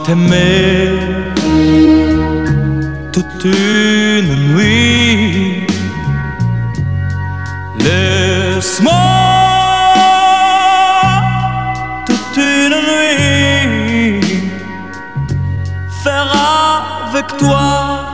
[0.05, 0.89] t'aimer
[3.11, 5.67] toute une nuit.
[7.79, 8.93] Laisse-moi
[12.05, 14.21] toute une nuit
[16.03, 16.31] faire
[17.09, 18.11] avec toi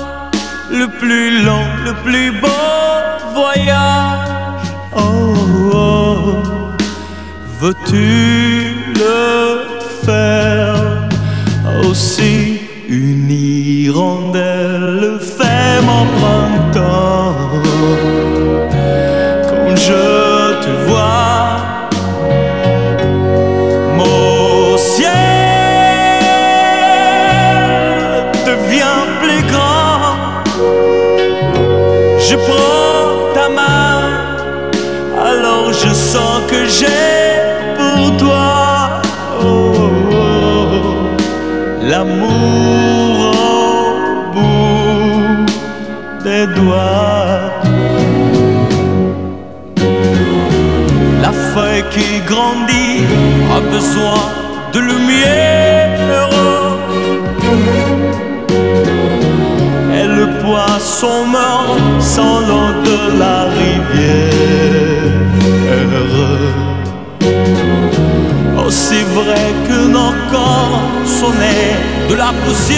[0.71, 2.47] le plus long, le plus beau
[3.33, 4.67] voyage.
[4.95, 5.35] Oh,
[5.73, 6.43] oh, oh.
[7.59, 8.36] veux-tu?
[41.87, 45.45] l'amour au bout
[46.23, 47.51] des doigts.
[51.21, 53.05] La feuille qui grandit
[53.55, 54.21] a besoin
[54.73, 56.29] de lumière.
[59.97, 64.86] Et le poisson meurt sans l'eau de la rivière.
[69.21, 71.77] vrai que nos corps sonnaient
[72.09, 72.77] de la poussière.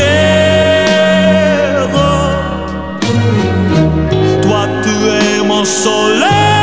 [4.41, 6.58] Toi, tu es mon soleil.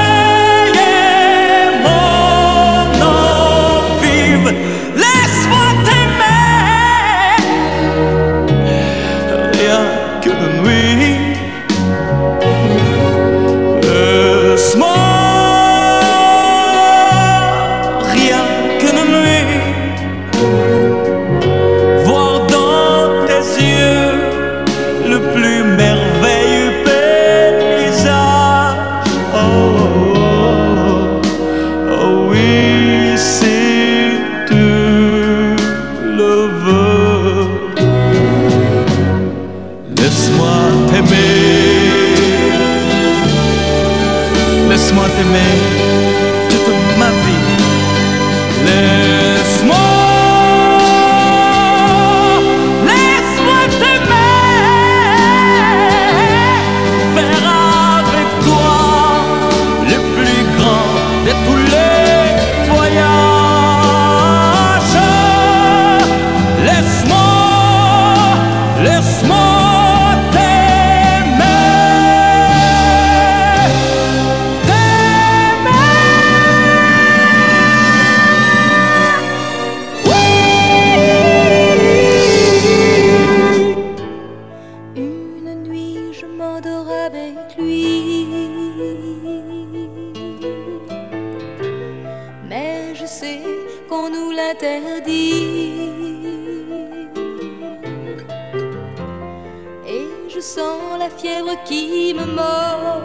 [101.16, 103.02] fièvre qui me mord,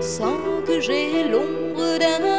[0.00, 2.37] sans que j'ai l'ombre d'un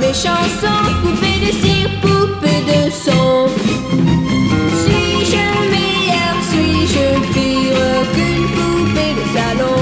[0.00, 3.48] mes chansons, poupée de cire, poupée de son.
[4.82, 9.80] Suis-je meilleur, suis-je pire qu'une poupée de salon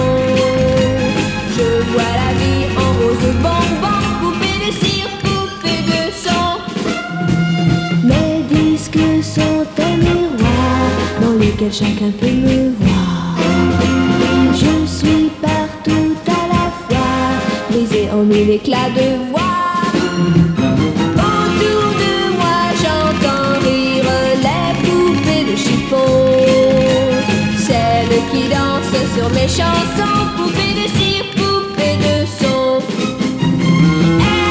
[1.57, 6.47] Je vois la vie en rose bonbon, poupée de cire, poupée de son.
[8.05, 10.91] Mes disques sont un miroir
[11.21, 13.37] dans lequel chacun peut me voir.
[14.53, 17.13] Je suis partout à la fois,
[17.71, 19.32] brisée en mille éclats de.
[29.23, 32.81] Sur mes chansons, poupées de cire, poupées de son.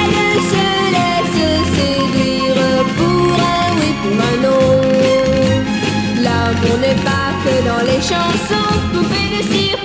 [0.07, 2.61] Elles se laissent séduire
[2.97, 4.67] pour un oui, pour un non.
[6.23, 9.80] L'amour n'est pas que dans les chansons, poupées de cire,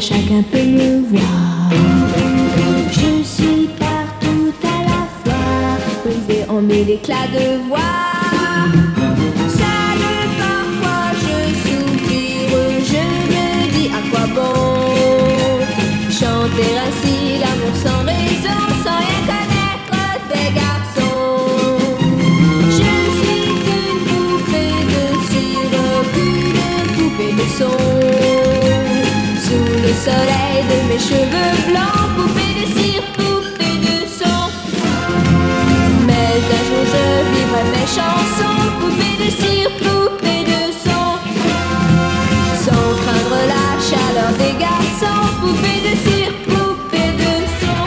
[0.00, 1.70] chacun peut me voir.
[2.90, 7.78] Je suis partout à la fois, brisé en mille éclats de voix.
[9.48, 10.00] Seul
[10.38, 15.64] parfois je soupire, je me dis à quoi bon
[16.10, 17.03] chanter ainsi
[29.94, 34.50] soleil de mes cheveux blancs, poupée de cire, poupée de son.
[36.06, 41.06] Mais un jour je vivrai mes chansons, poupée de cire, poupée de son.
[42.64, 47.82] Sans craindre la chaleur des garçons, poupée de cire, poupée de son.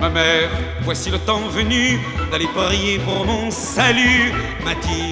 [0.00, 0.50] Ma mère,
[0.82, 2.00] voici le temps venu
[2.30, 4.32] d'aller prier pour mon salut.
[4.64, 5.11] Mathilde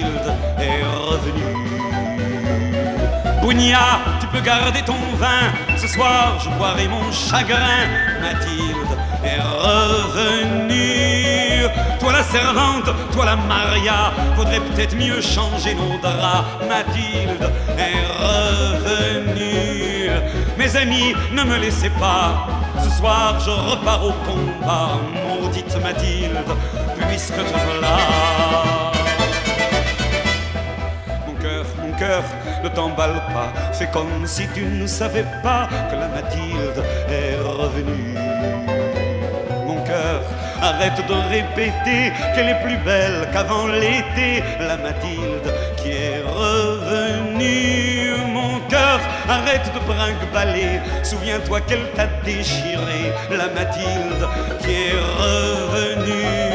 [3.53, 5.51] Tu peux garder ton vin.
[5.75, 7.85] Ce soir, je boirai mon chagrin.
[8.21, 10.79] Mathilde est revenue.
[11.99, 16.45] Toi la servante, toi la Maria, faudrait peut-être mieux changer nos draps.
[16.65, 20.09] Mathilde est revenue.
[20.57, 22.47] Mes amis, ne me laissez pas.
[22.81, 24.97] Ce soir, je repars au combat.
[32.63, 33.51] Ne t'emballe pas.
[33.73, 38.17] Fais comme si tu ne savais pas que la Mathilde est revenue.
[39.65, 40.21] Mon cœur,
[40.61, 44.43] arrête de répéter qu'elle est plus belle qu'avant l'été.
[44.59, 45.47] La Mathilde
[45.77, 48.15] qui est revenue.
[48.27, 50.79] Mon cœur, arrête de brinque-baller.
[51.03, 53.11] Souviens-toi qu'elle t'a déchiré.
[53.29, 54.27] La Mathilde
[54.61, 56.50] qui est revenue.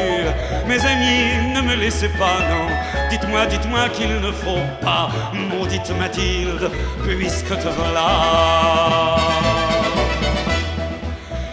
[0.67, 2.67] Mes amis, ne me laissez pas, non.
[3.09, 5.09] Dites-moi, dites-moi qu'il ne faut pas.
[5.33, 6.69] Maudite Mathilde,
[7.03, 9.17] puisque te voilà.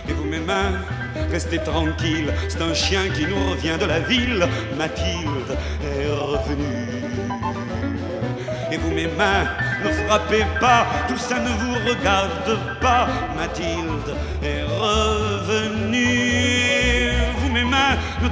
[0.09, 0.73] Et vous, mes mains,
[1.31, 2.33] restez tranquilles.
[2.49, 4.47] C'est un chien qui nous revient de la ville.
[4.77, 7.05] Mathilde est revenue.
[8.73, 9.45] Et vous, mes mains,
[9.85, 13.07] ne frappez pas, tout ça ne vous regarde pas.
[13.37, 14.64] Mathilde est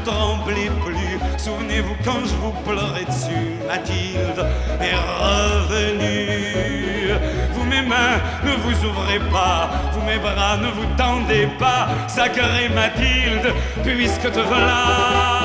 [0.05, 1.19] tremblez plus.
[1.39, 3.57] Souvenez-vous quand je vous pleurais dessus.
[3.67, 4.47] Mathilde
[4.81, 7.15] est revenue.
[7.53, 9.71] Vous, mes mains, ne vous ouvrez pas.
[9.93, 11.89] Vous, mes bras, ne vous tendez pas.
[12.09, 13.53] Sacrée Mathilde,
[13.85, 15.42] puisque te voilà.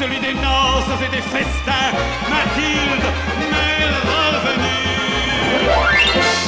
[0.00, 1.92] Celui des noces et des festins.
[2.32, 3.06] Mathilde
[3.52, 4.96] m'est revenue.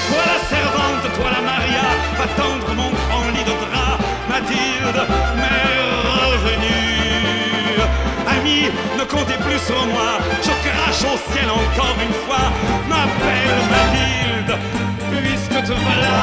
[0.09, 1.87] Toi la servante, toi la Maria,
[2.19, 3.99] va tendre mon grand lit de drap.
[4.31, 5.01] Mathilde
[5.37, 5.75] m'est
[6.33, 7.77] revenue.
[8.35, 10.13] Amis, ne comptez plus sur moi,
[10.47, 12.47] je crache au ciel encore une fois.
[12.89, 14.53] M'appelle Mathilde,
[15.11, 16.15] puisque te voilà.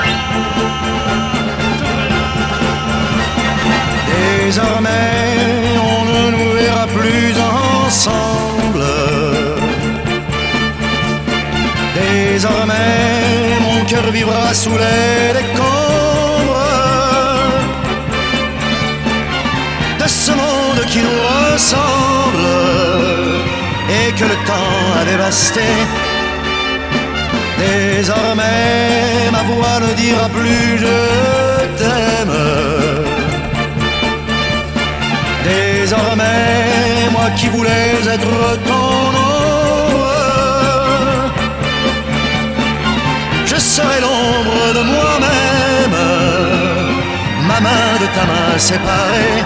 [1.80, 3.09] Te voilà.
[4.10, 7.34] Désormais, on ne nous verra plus
[7.86, 8.86] ensemble.
[11.96, 16.70] Désormais, mon cœur vivra sous les décombres
[20.02, 22.48] de ce monde qui nous ressemble
[23.90, 25.62] et que le temps a dévasté.
[27.58, 32.89] Désormais, ma voix ne dira plus je t'aime.
[37.36, 38.32] qui voulais être
[38.68, 40.14] ton ombre.
[43.46, 45.98] Je serai l'ombre de moi-même,
[47.48, 49.44] ma main de ta main séparée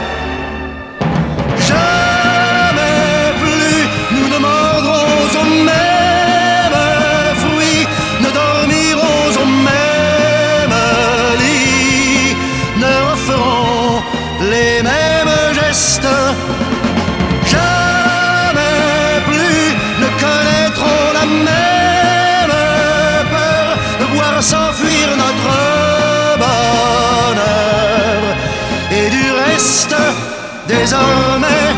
[30.84, 31.70] désormais,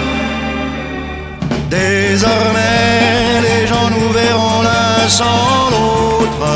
[1.70, 6.48] désormais, les gens nous verront l'un sans l'autre.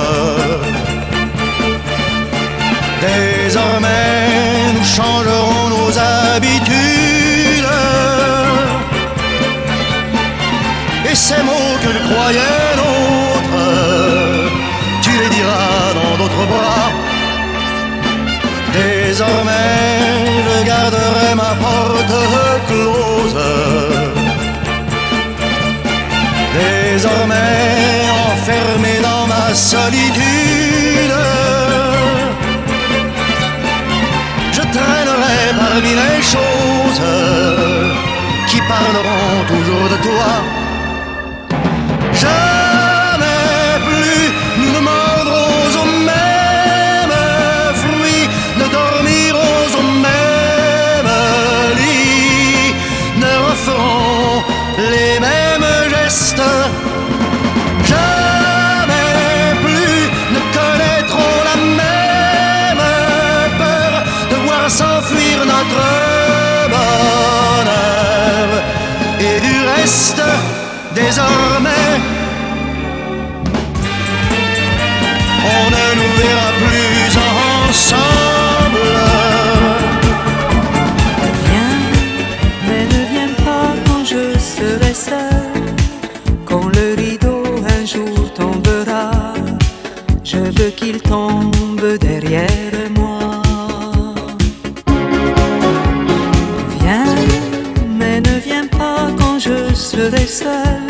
[3.01, 7.75] Désormais, nous changerons nos habitudes.
[11.09, 13.65] Et ces mots que je croyais nôtres,
[15.03, 16.78] tu les diras dans d'autres bras.
[19.19, 22.15] Désormais, je garderai ma porte
[22.69, 23.35] close.
[26.53, 31.15] Désormais, enfermé dans ma solitude,
[34.53, 37.03] je traînerai parmi les choses
[38.47, 40.58] qui parleront toujours de toi.
[91.97, 93.41] Derrière moi.
[96.79, 97.15] Viens,
[97.97, 100.81] mais ne viens pas quand je serai seul.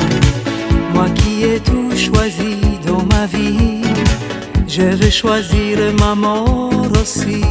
[0.93, 3.81] Moi qui ai tout choisi dans ma vie,
[4.67, 7.43] je veux choisir ma mort aussi.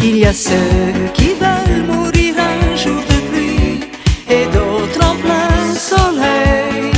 [0.00, 3.80] Il y a ceux qui veulent mourir un jour de pluie
[4.28, 6.92] et d'autres en plein soleil.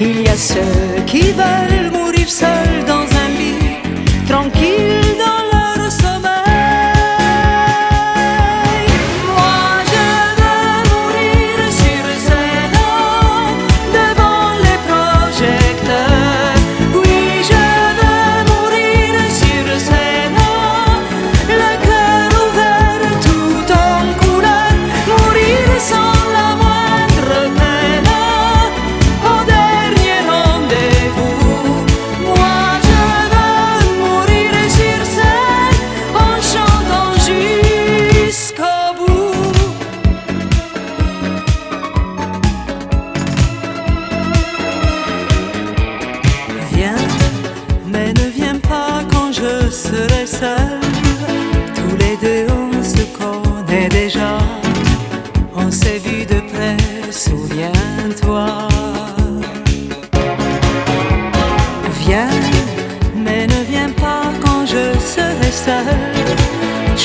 [0.00, 3.11] Il y a ceux qui veulent mourir seuls dans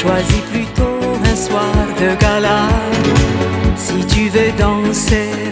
[0.07, 2.69] Choisis plutôt un soir de gala.
[3.75, 5.46] Si tu veux danser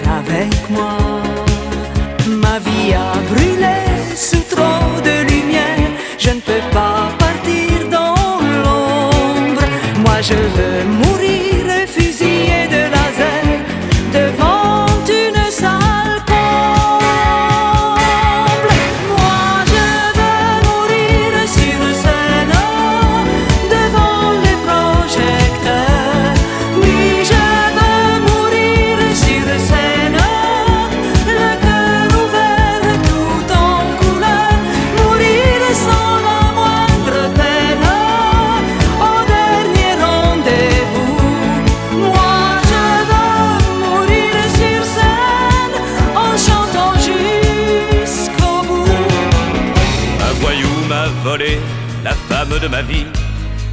[51.38, 53.06] la femme de ma vie.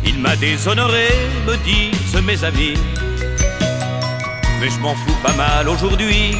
[0.04, 1.08] Il m'a déshonoré,
[1.46, 2.74] me disent mes amis.
[4.60, 6.34] Mais je m'en fous pas mal aujourd'hui.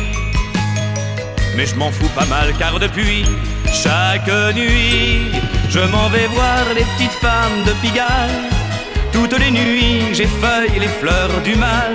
[1.57, 3.25] Mais je m'en fous pas mal car depuis
[3.73, 5.31] Chaque nuit,
[5.71, 8.62] je m'en vais voir les petites femmes de Pigalle.
[9.13, 11.95] Toutes les nuits, j'effeuille les fleurs du mal.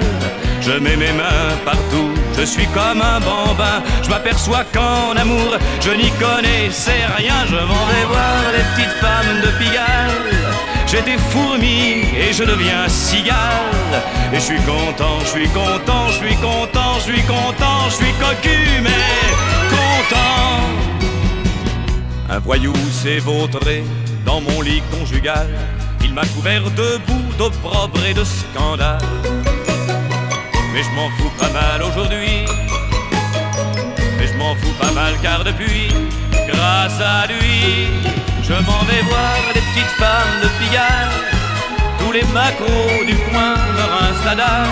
[0.61, 3.81] Je mets mes mains partout, je suis comme un bambin.
[4.03, 7.45] Je m'aperçois qu'en amour, je n'y connaissais rien.
[7.47, 10.37] Je m'en vais voir les petites femmes de Pigalle.
[10.87, 14.01] J'étais fourmi et je deviens cigale.
[14.31, 18.13] Et je suis content, je suis content, je suis content, je suis content, je suis
[18.13, 18.89] cocu, mais
[19.69, 20.63] content.
[22.29, 23.83] Un voyou s'est vautré
[24.25, 25.47] dans mon lit conjugal.
[26.03, 28.97] Il m'a couvert de boue, d'opprobre et de scandale.
[30.73, 32.45] Mais je m'en fous pas mal aujourd'hui.
[34.17, 35.89] Mais je m'en fous pas mal car depuis,
[36.47, 37.87] grâce à lui,
[38.43, 41.11] je m'en vais voir les petites femmes de Pigalle.
[41.99, 44.65] Tous les macros du coin me rincent la.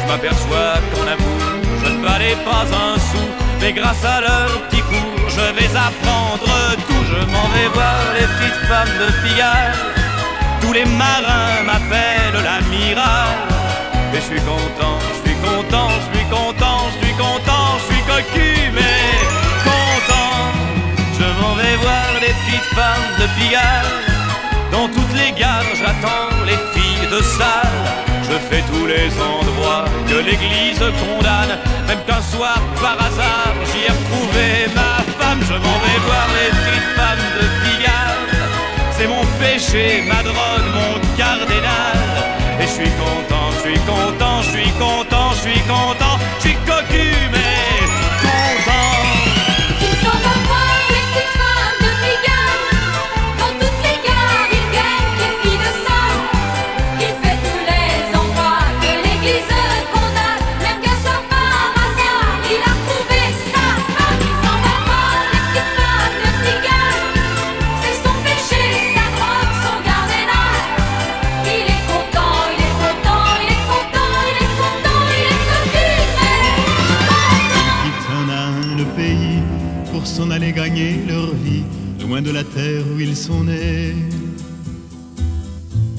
[0.00, 1.40] Je m'aperçois qu'en amour,
[1.82, 3.24] je ne valais pas un sou.
[3.60, 7.04] Mais grâce à leur petit cours, je vais apprendre tout.
[7.12, 9.99] Je m'en vais voir les petites femmes de Pigalle.
[10.70, 13.34] Tous les marins m'appellent l'amiral.
[14.14, 18.04] Et je suis content, je suis content, je suis content, je suis content, je suis
[18.04, 19.02] cocu, mais
[19.66, 20.38] content.
[21.18, 23.94] Je m'en vais voir les petites femmes de Pigalle.
[24.70, 27.80] Dans toutes les gares, j'attends les filles de salle.
[28.30, 31.58] Je fais tous les endroits que l'église condamne.
[31.88, 35.40] Même qu'un soir, par hasard, j'y ai retrouvé ma femme.
[35.42, 38.29] Je m'en vais voir les petites femmes de Pigalle.
[39.00, 40.36] C'est mon péché, ma drogue,
[40.74, 41.96] mon cardinal.
[42.60, 46.56] Et je suis content, je suis content, je suis content, je suis content, je suis
[46.66, 47.80] cocu, mais
[48.20, 48.89] content.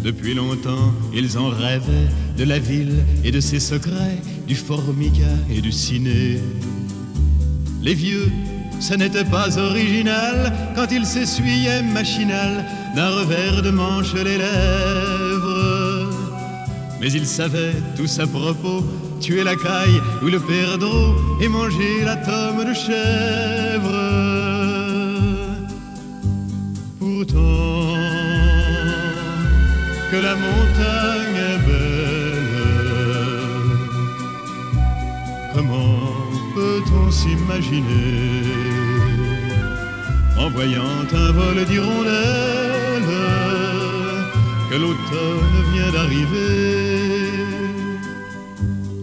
[0.03, 5.61] Depuis longtemps, ils en rêvaient de la ville et de ses secrets, du formica et
[5.61, 6.39] du ciné.
[7.83, 8.31] Les vieux,
[8.79, 16.09] ça n'était pas original quand ils s'essuyaient machinal d'un revers de manche les lèvres.
[16.99, 18.83] Mais ils savaient tous à propos
[19.19, 23.91] tuer la caille ou le perdreau et manger la tome de chèvre.
[26.99, 28.20] Pourtant,
[30.21, 32.51] la montagne est belle,
[35.53, 36.11] comment
[36.53, 38.43] peut-on s'imaginer
[40.37, 43.11] en voyant un vol d'hirondelles
[44.69, 47.31] que l'automne vient d'arriver?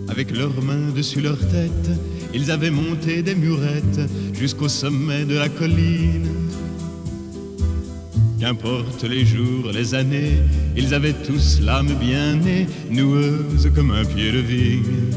[0.09, 1.91] Avec leurs mains dessus leur tête,
[2.35, 4.01] ils avaient monté des murettes
[4.35, 6.29] jusqu'au sommet de la colline.
[8.41, 10.39] Qu'importe les jours, les années,
[10.77, 15.11] ils avaient tous l'âme bien née, noueuse comme un pied de vigne.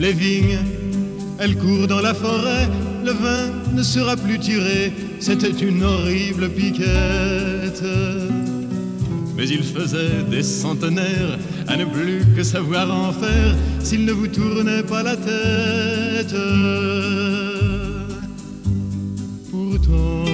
[0.00, 0.58] Les vignes,
[1.38, 2.68] elles courent dans la forêt,
[3.04, 7.84] le vin ne sera plus tiré, c'était une horrible piquette.
[9.36, 11.38] Mais il faisait des centenaires
[11.68, 16.34] à ne plus que savoir en faire s'il ne vous tournait pas la tête.
[19.50, 20.31] Pourtant,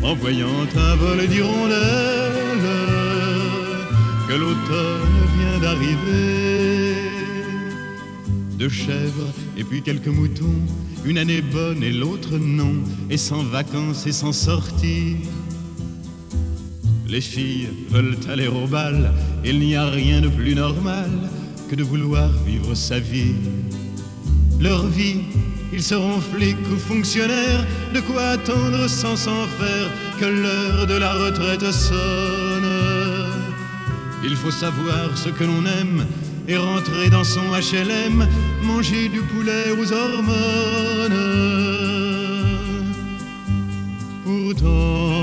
[0.00, 2.70] en voyant un vol d'hirondelles
[4.28, 6.94] que l'automne vient d'arriver?
[8.56, 10.60] Deux chèvres et puis quelques moutons,
[11.04, 12.74] une année bonne et l'autre non,
[13.10, 15.16] et sans vacances et sans sortie.
[17.14, 19.12] Les filles veulent aller au bal,
[19.44, 21.08] il n'y a rien de plus normal
[21.70, 23.36] que de vouloir vivre sa vie.
[24.60, 25.20] Leur vie,
[25.72, 29.88] ils seront flics ou fonctionnaires, de quoi attendre sans s'en faire
[30.18, 32.72] que l'heure de la retraite sonne.
[34.24, 36.04] Il faut savoir ce que l'on aime
[36.48, 38.26] et rentrer dans son HLM,
[38.64, 41.14] manger du poulet aux hormones.
[44.24, 45.13] Pourtant,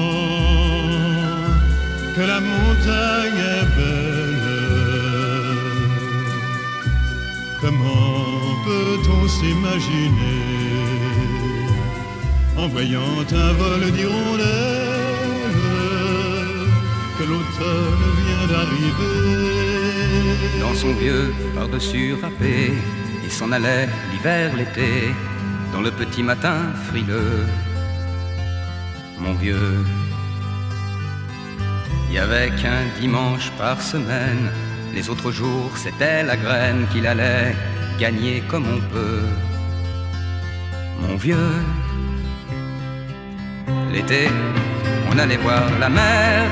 [2.32, 4.48] la montagne est belle,
[7.62, 10.44] comment peut-on s'imaginer
[12.62, 15.58] en voyant un vol d'hirondelles
[17.18, 19.32] que l'automne vient d'arriver?
[20.64, 22.56] Dans son vieux par-dessus râpé,
[23.26, 24.92] il s'en allait l'hiver, l'été,
[25.74, 27.46] dans le petit matin frileux.
[29.20, 29.76] Mon vieux,
[32.12, 34.52] il y avait qu'un dimanche par semaine,
[34.94, 37.56] les autres jours c'était la graine qu'il allait
[37.98, 39.24] gagner comme on peut.
[41.00, 41.56] Mon vieux,
[43.94, 44.28] l'été,
[45.10, 46.50] on allait voir la mer.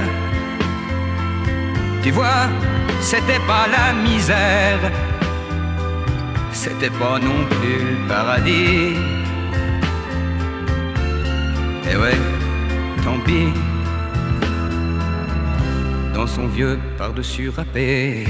[2.03, 2.47] Tu vois,
[3.01, 4.79] c'était pas la misère,
[6.53, 8.95] c'était pas non plus le paradis.
[11.91, 12.17] Et ouais,
[13.03, 13.68] tant pis.
[16.19, 18.25] Dans son vieux par-dessus râpé,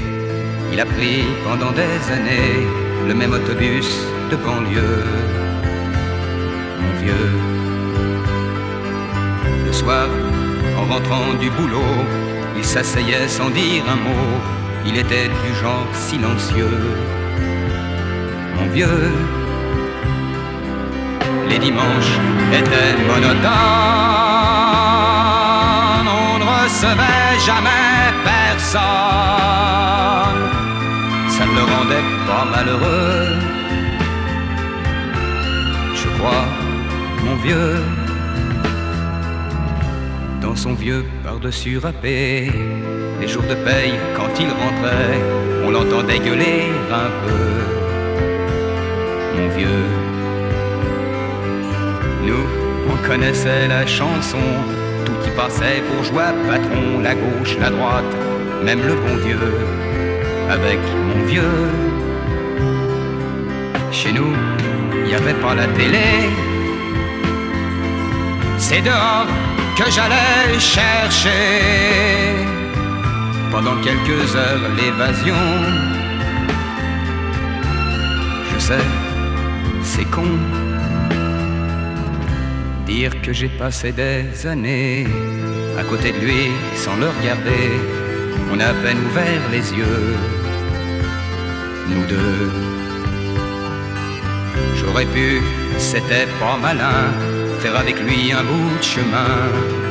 [0.72, 2.64] il a pris pendant des années
[3.08, 3.90] le même autobus
[4.30, 5.04] de banlieue.
[6.80, 7.30] Mon vieux,
[9.66, 10.06] le soir,
[10.78, 11.96] en rentrant du boulot,
[12.56, 14.38] il s'asseyait sans dire un mot.
[14.86, 16.78] Il était du genre silencieux.
[18.56, 19.10] Mon vieux,
[21.48, 22.14] les dimanches
[22.52, 24.29] étaient monotones.
[26.70, 28.80] Recevait jamais personne.
[31.28, 33.26] Ça ne le rendait pas malheureux.
[36.00, 36.46] Je crois,
[37.24, 37.82] mon vieux,
[40.40, 42.52] dans son vieux par-dessus râpé.
[43.20, 45.20] Les jours de paye, quand il rentrait,
[45.66, 46.62] on l'entendait gueuler
[47.02, 47.52] un peu.
[49.36, 49.86] Mon vieux,
[52.26, 52.46] nous,
[52.90, 54.38] on connaissait la chanson,
[55.04, 58.12] tout y passait pour joie patron, la gauche, la droite,
[58.64, 59.38] même le bon Dieu,
[60.50, 60.78] avec
[61.08, 61.68] mon vieux.
[63.92, 64.32] Chez nous,
[64.94, 66.30] il n'y avait pas la télé,
[68.58, 69.26] c'est dehors
[69.76, 71.30] que j'allais chercher
[73.50, 75.34] pendant quelques heures l'évasion.
[78.52, 78.86] Je sais,
[79.82, 80.69] c'est con
[82.90, 85.06] dire que j'ai passé des années
[85.78, 86.42] à côté de lui
[86.74, 87.66] sans le regarder.
[88.52, 90.06] On a à peine ouvert les yeux,
[91.90, 92.50] nous deux.
[94.78, 95.28] J'aurais pu,
[95.78, 97.02] c'était pas malin,
[97.60, 99.32] faire avec lui un bout de chemin,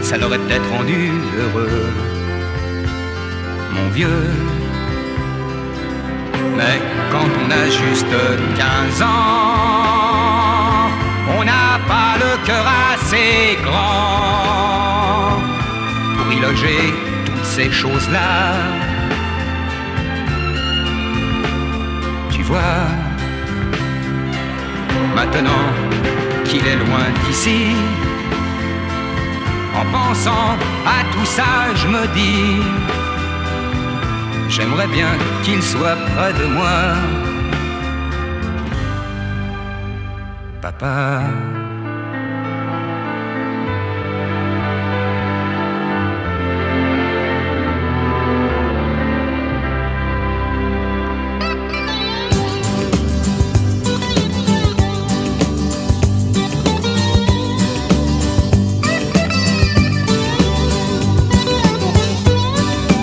[0.01, 1.01] ça l'aurait peut-être rendu
[1.39, 1.88] heureux.
[3.76, 4.26] Mon vieux,
[6.57, 6.77] mais
[7.11, 8.15] quand on a juste
[8.57, 9.49] 15 ans,
[11.38, 12.09] on n'a pas
[12.45, 15.40] cœur assez grand
[16.18, 16.94] pour y loger
[17.26, 18.53] toutes ces choses-là.
[22.32, 22.80] Tu vois,
[25.16, 25.66] maintenant
[26.45, 27.76] qu'il est loin d'ici,
[29.76, 32.61] en pensant à tout ça, je me dis,
[34.49, 35.11] j'aimerais bien
[35.44, 36.95] qu'il soit près de moi.
[40.61, 41.22] Papa.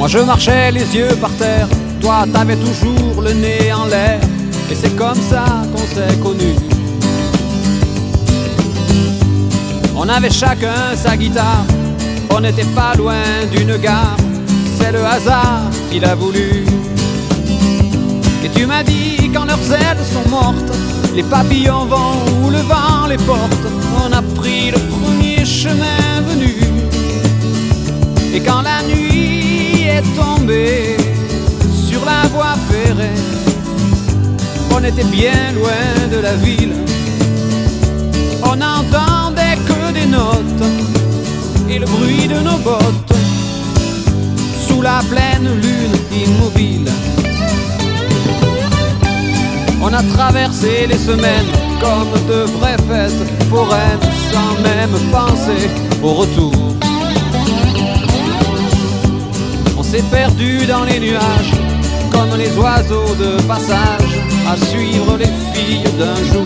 [0.08, 1.68] Je marchais les yeux par terre,
[2.00, 4.20] toi t'avais toujours le nez en l'air,
[4.70, 6.56] et c'est comme ça qu'on s'est connus.
[9.96, 11.64] On avait chacun sa guitare,
[12.30, 14.16] on n'était pas loin d'une gare,
[14.78, 16.64] c'est le hasard qui l'a voulu.
[18.44, 20.72] Et tu m'as dit quand leurs ailes sont mortes,
[21.14, 23.66] les papillons vont où le vent les porte,
[24.02, 26.54] on a pris le premier chemin venu.
[28.32, 29.05] Et quand la nuit
[29.96, 30.96] est tombée
[31.88, 33.20] sur la voie ferrée,
[34.74, 36.74] on était bien loin de la ville.
[38.42, 40.66] On n'entendait que des notes
[41.68, 43.14] et le bruit de nos bottes
[44.66, 46.88] sous la pleine lune immobile.
[49.80, 55.70] On a traversé les semaines comme de vraies fêtes foraines sans même penser
[56.02, 56.76] au retour.
[59.90, 61.52] S'est perdu dans les nuages
[62.10, 66.44] comme les oiseaux de passage à suivre les filles d'un jour.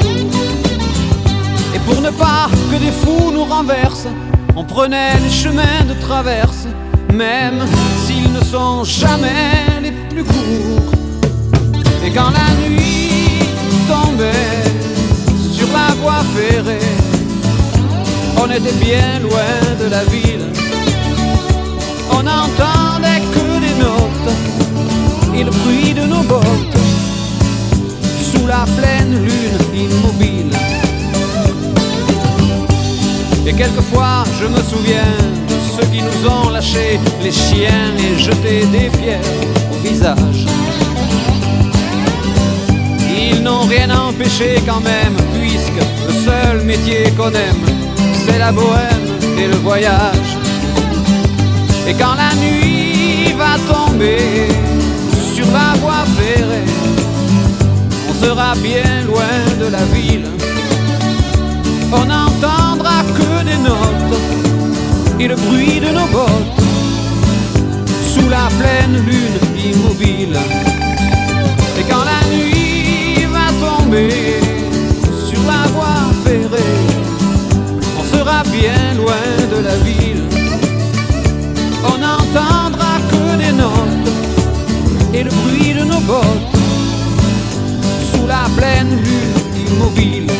[1.74, 4.08] Et pour ne pas que des fous nous renversent,
[4.54, 6.66] on prenait les chemins de traverse,
[7.14, 7.64] même
[8.04, 10.92] s'ils ne sont jamais les plus courts.
[12.04, 13.38] Et quand la nuit
[13.88, 14.60] tombait
[15.50, 16.90] sur la voie ferrée,
[18.36, 20.46] on était bien loin de la ville.
[22.12, 22.79] On entend
[25.34, 26.78] et le bruit de nos bottes
[28.30, 30.52] sous la pleine lune immobile.
[33.46, 35.16] Et quelquefois je me souviens
[35.48, 39.20] de ceux qui nous ont lâchés les chiens et jeté des pierres
[39.72, 40.46] au visage.
[43.16, 47.66] Ils n'ont rien empêché quand même, puisque le seul métier qu'on aime,
[48.26, 49.08] c'est la bohème
[49.38, 50.36] et le voyage.
[51.88, 52.79] Et quand la nuit
[53.50, 54.48] va tomber
[55.34, 56.70] sur la voie ferrée,
[58.08, 60.28] on sera bien loin de la ville.
[61.92, 64.20] On n'entendra que des notes
[65.18, 66.62] et le bruit de nos bottes
[68.12, 69.40] sous la pleine lune
[69.70, 70.38] immobile.
[71.78, 74.10] Et quand la nuit va tomber
[75.28, 76.78] sur la voie ferrée,
[77.98, 80.09] on sera bien loin de la ville.
[85.20, 86.56] Et le bruit de nos bottes
[88.12, 90.30] sous la pleine lune immobile.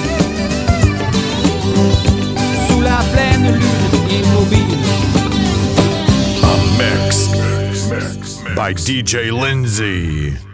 [2.69, 4.79] Sous la pleine lune immobile.
[6.43, 7.29] A mix
[8.57, 10.50] by DJ Lindsay.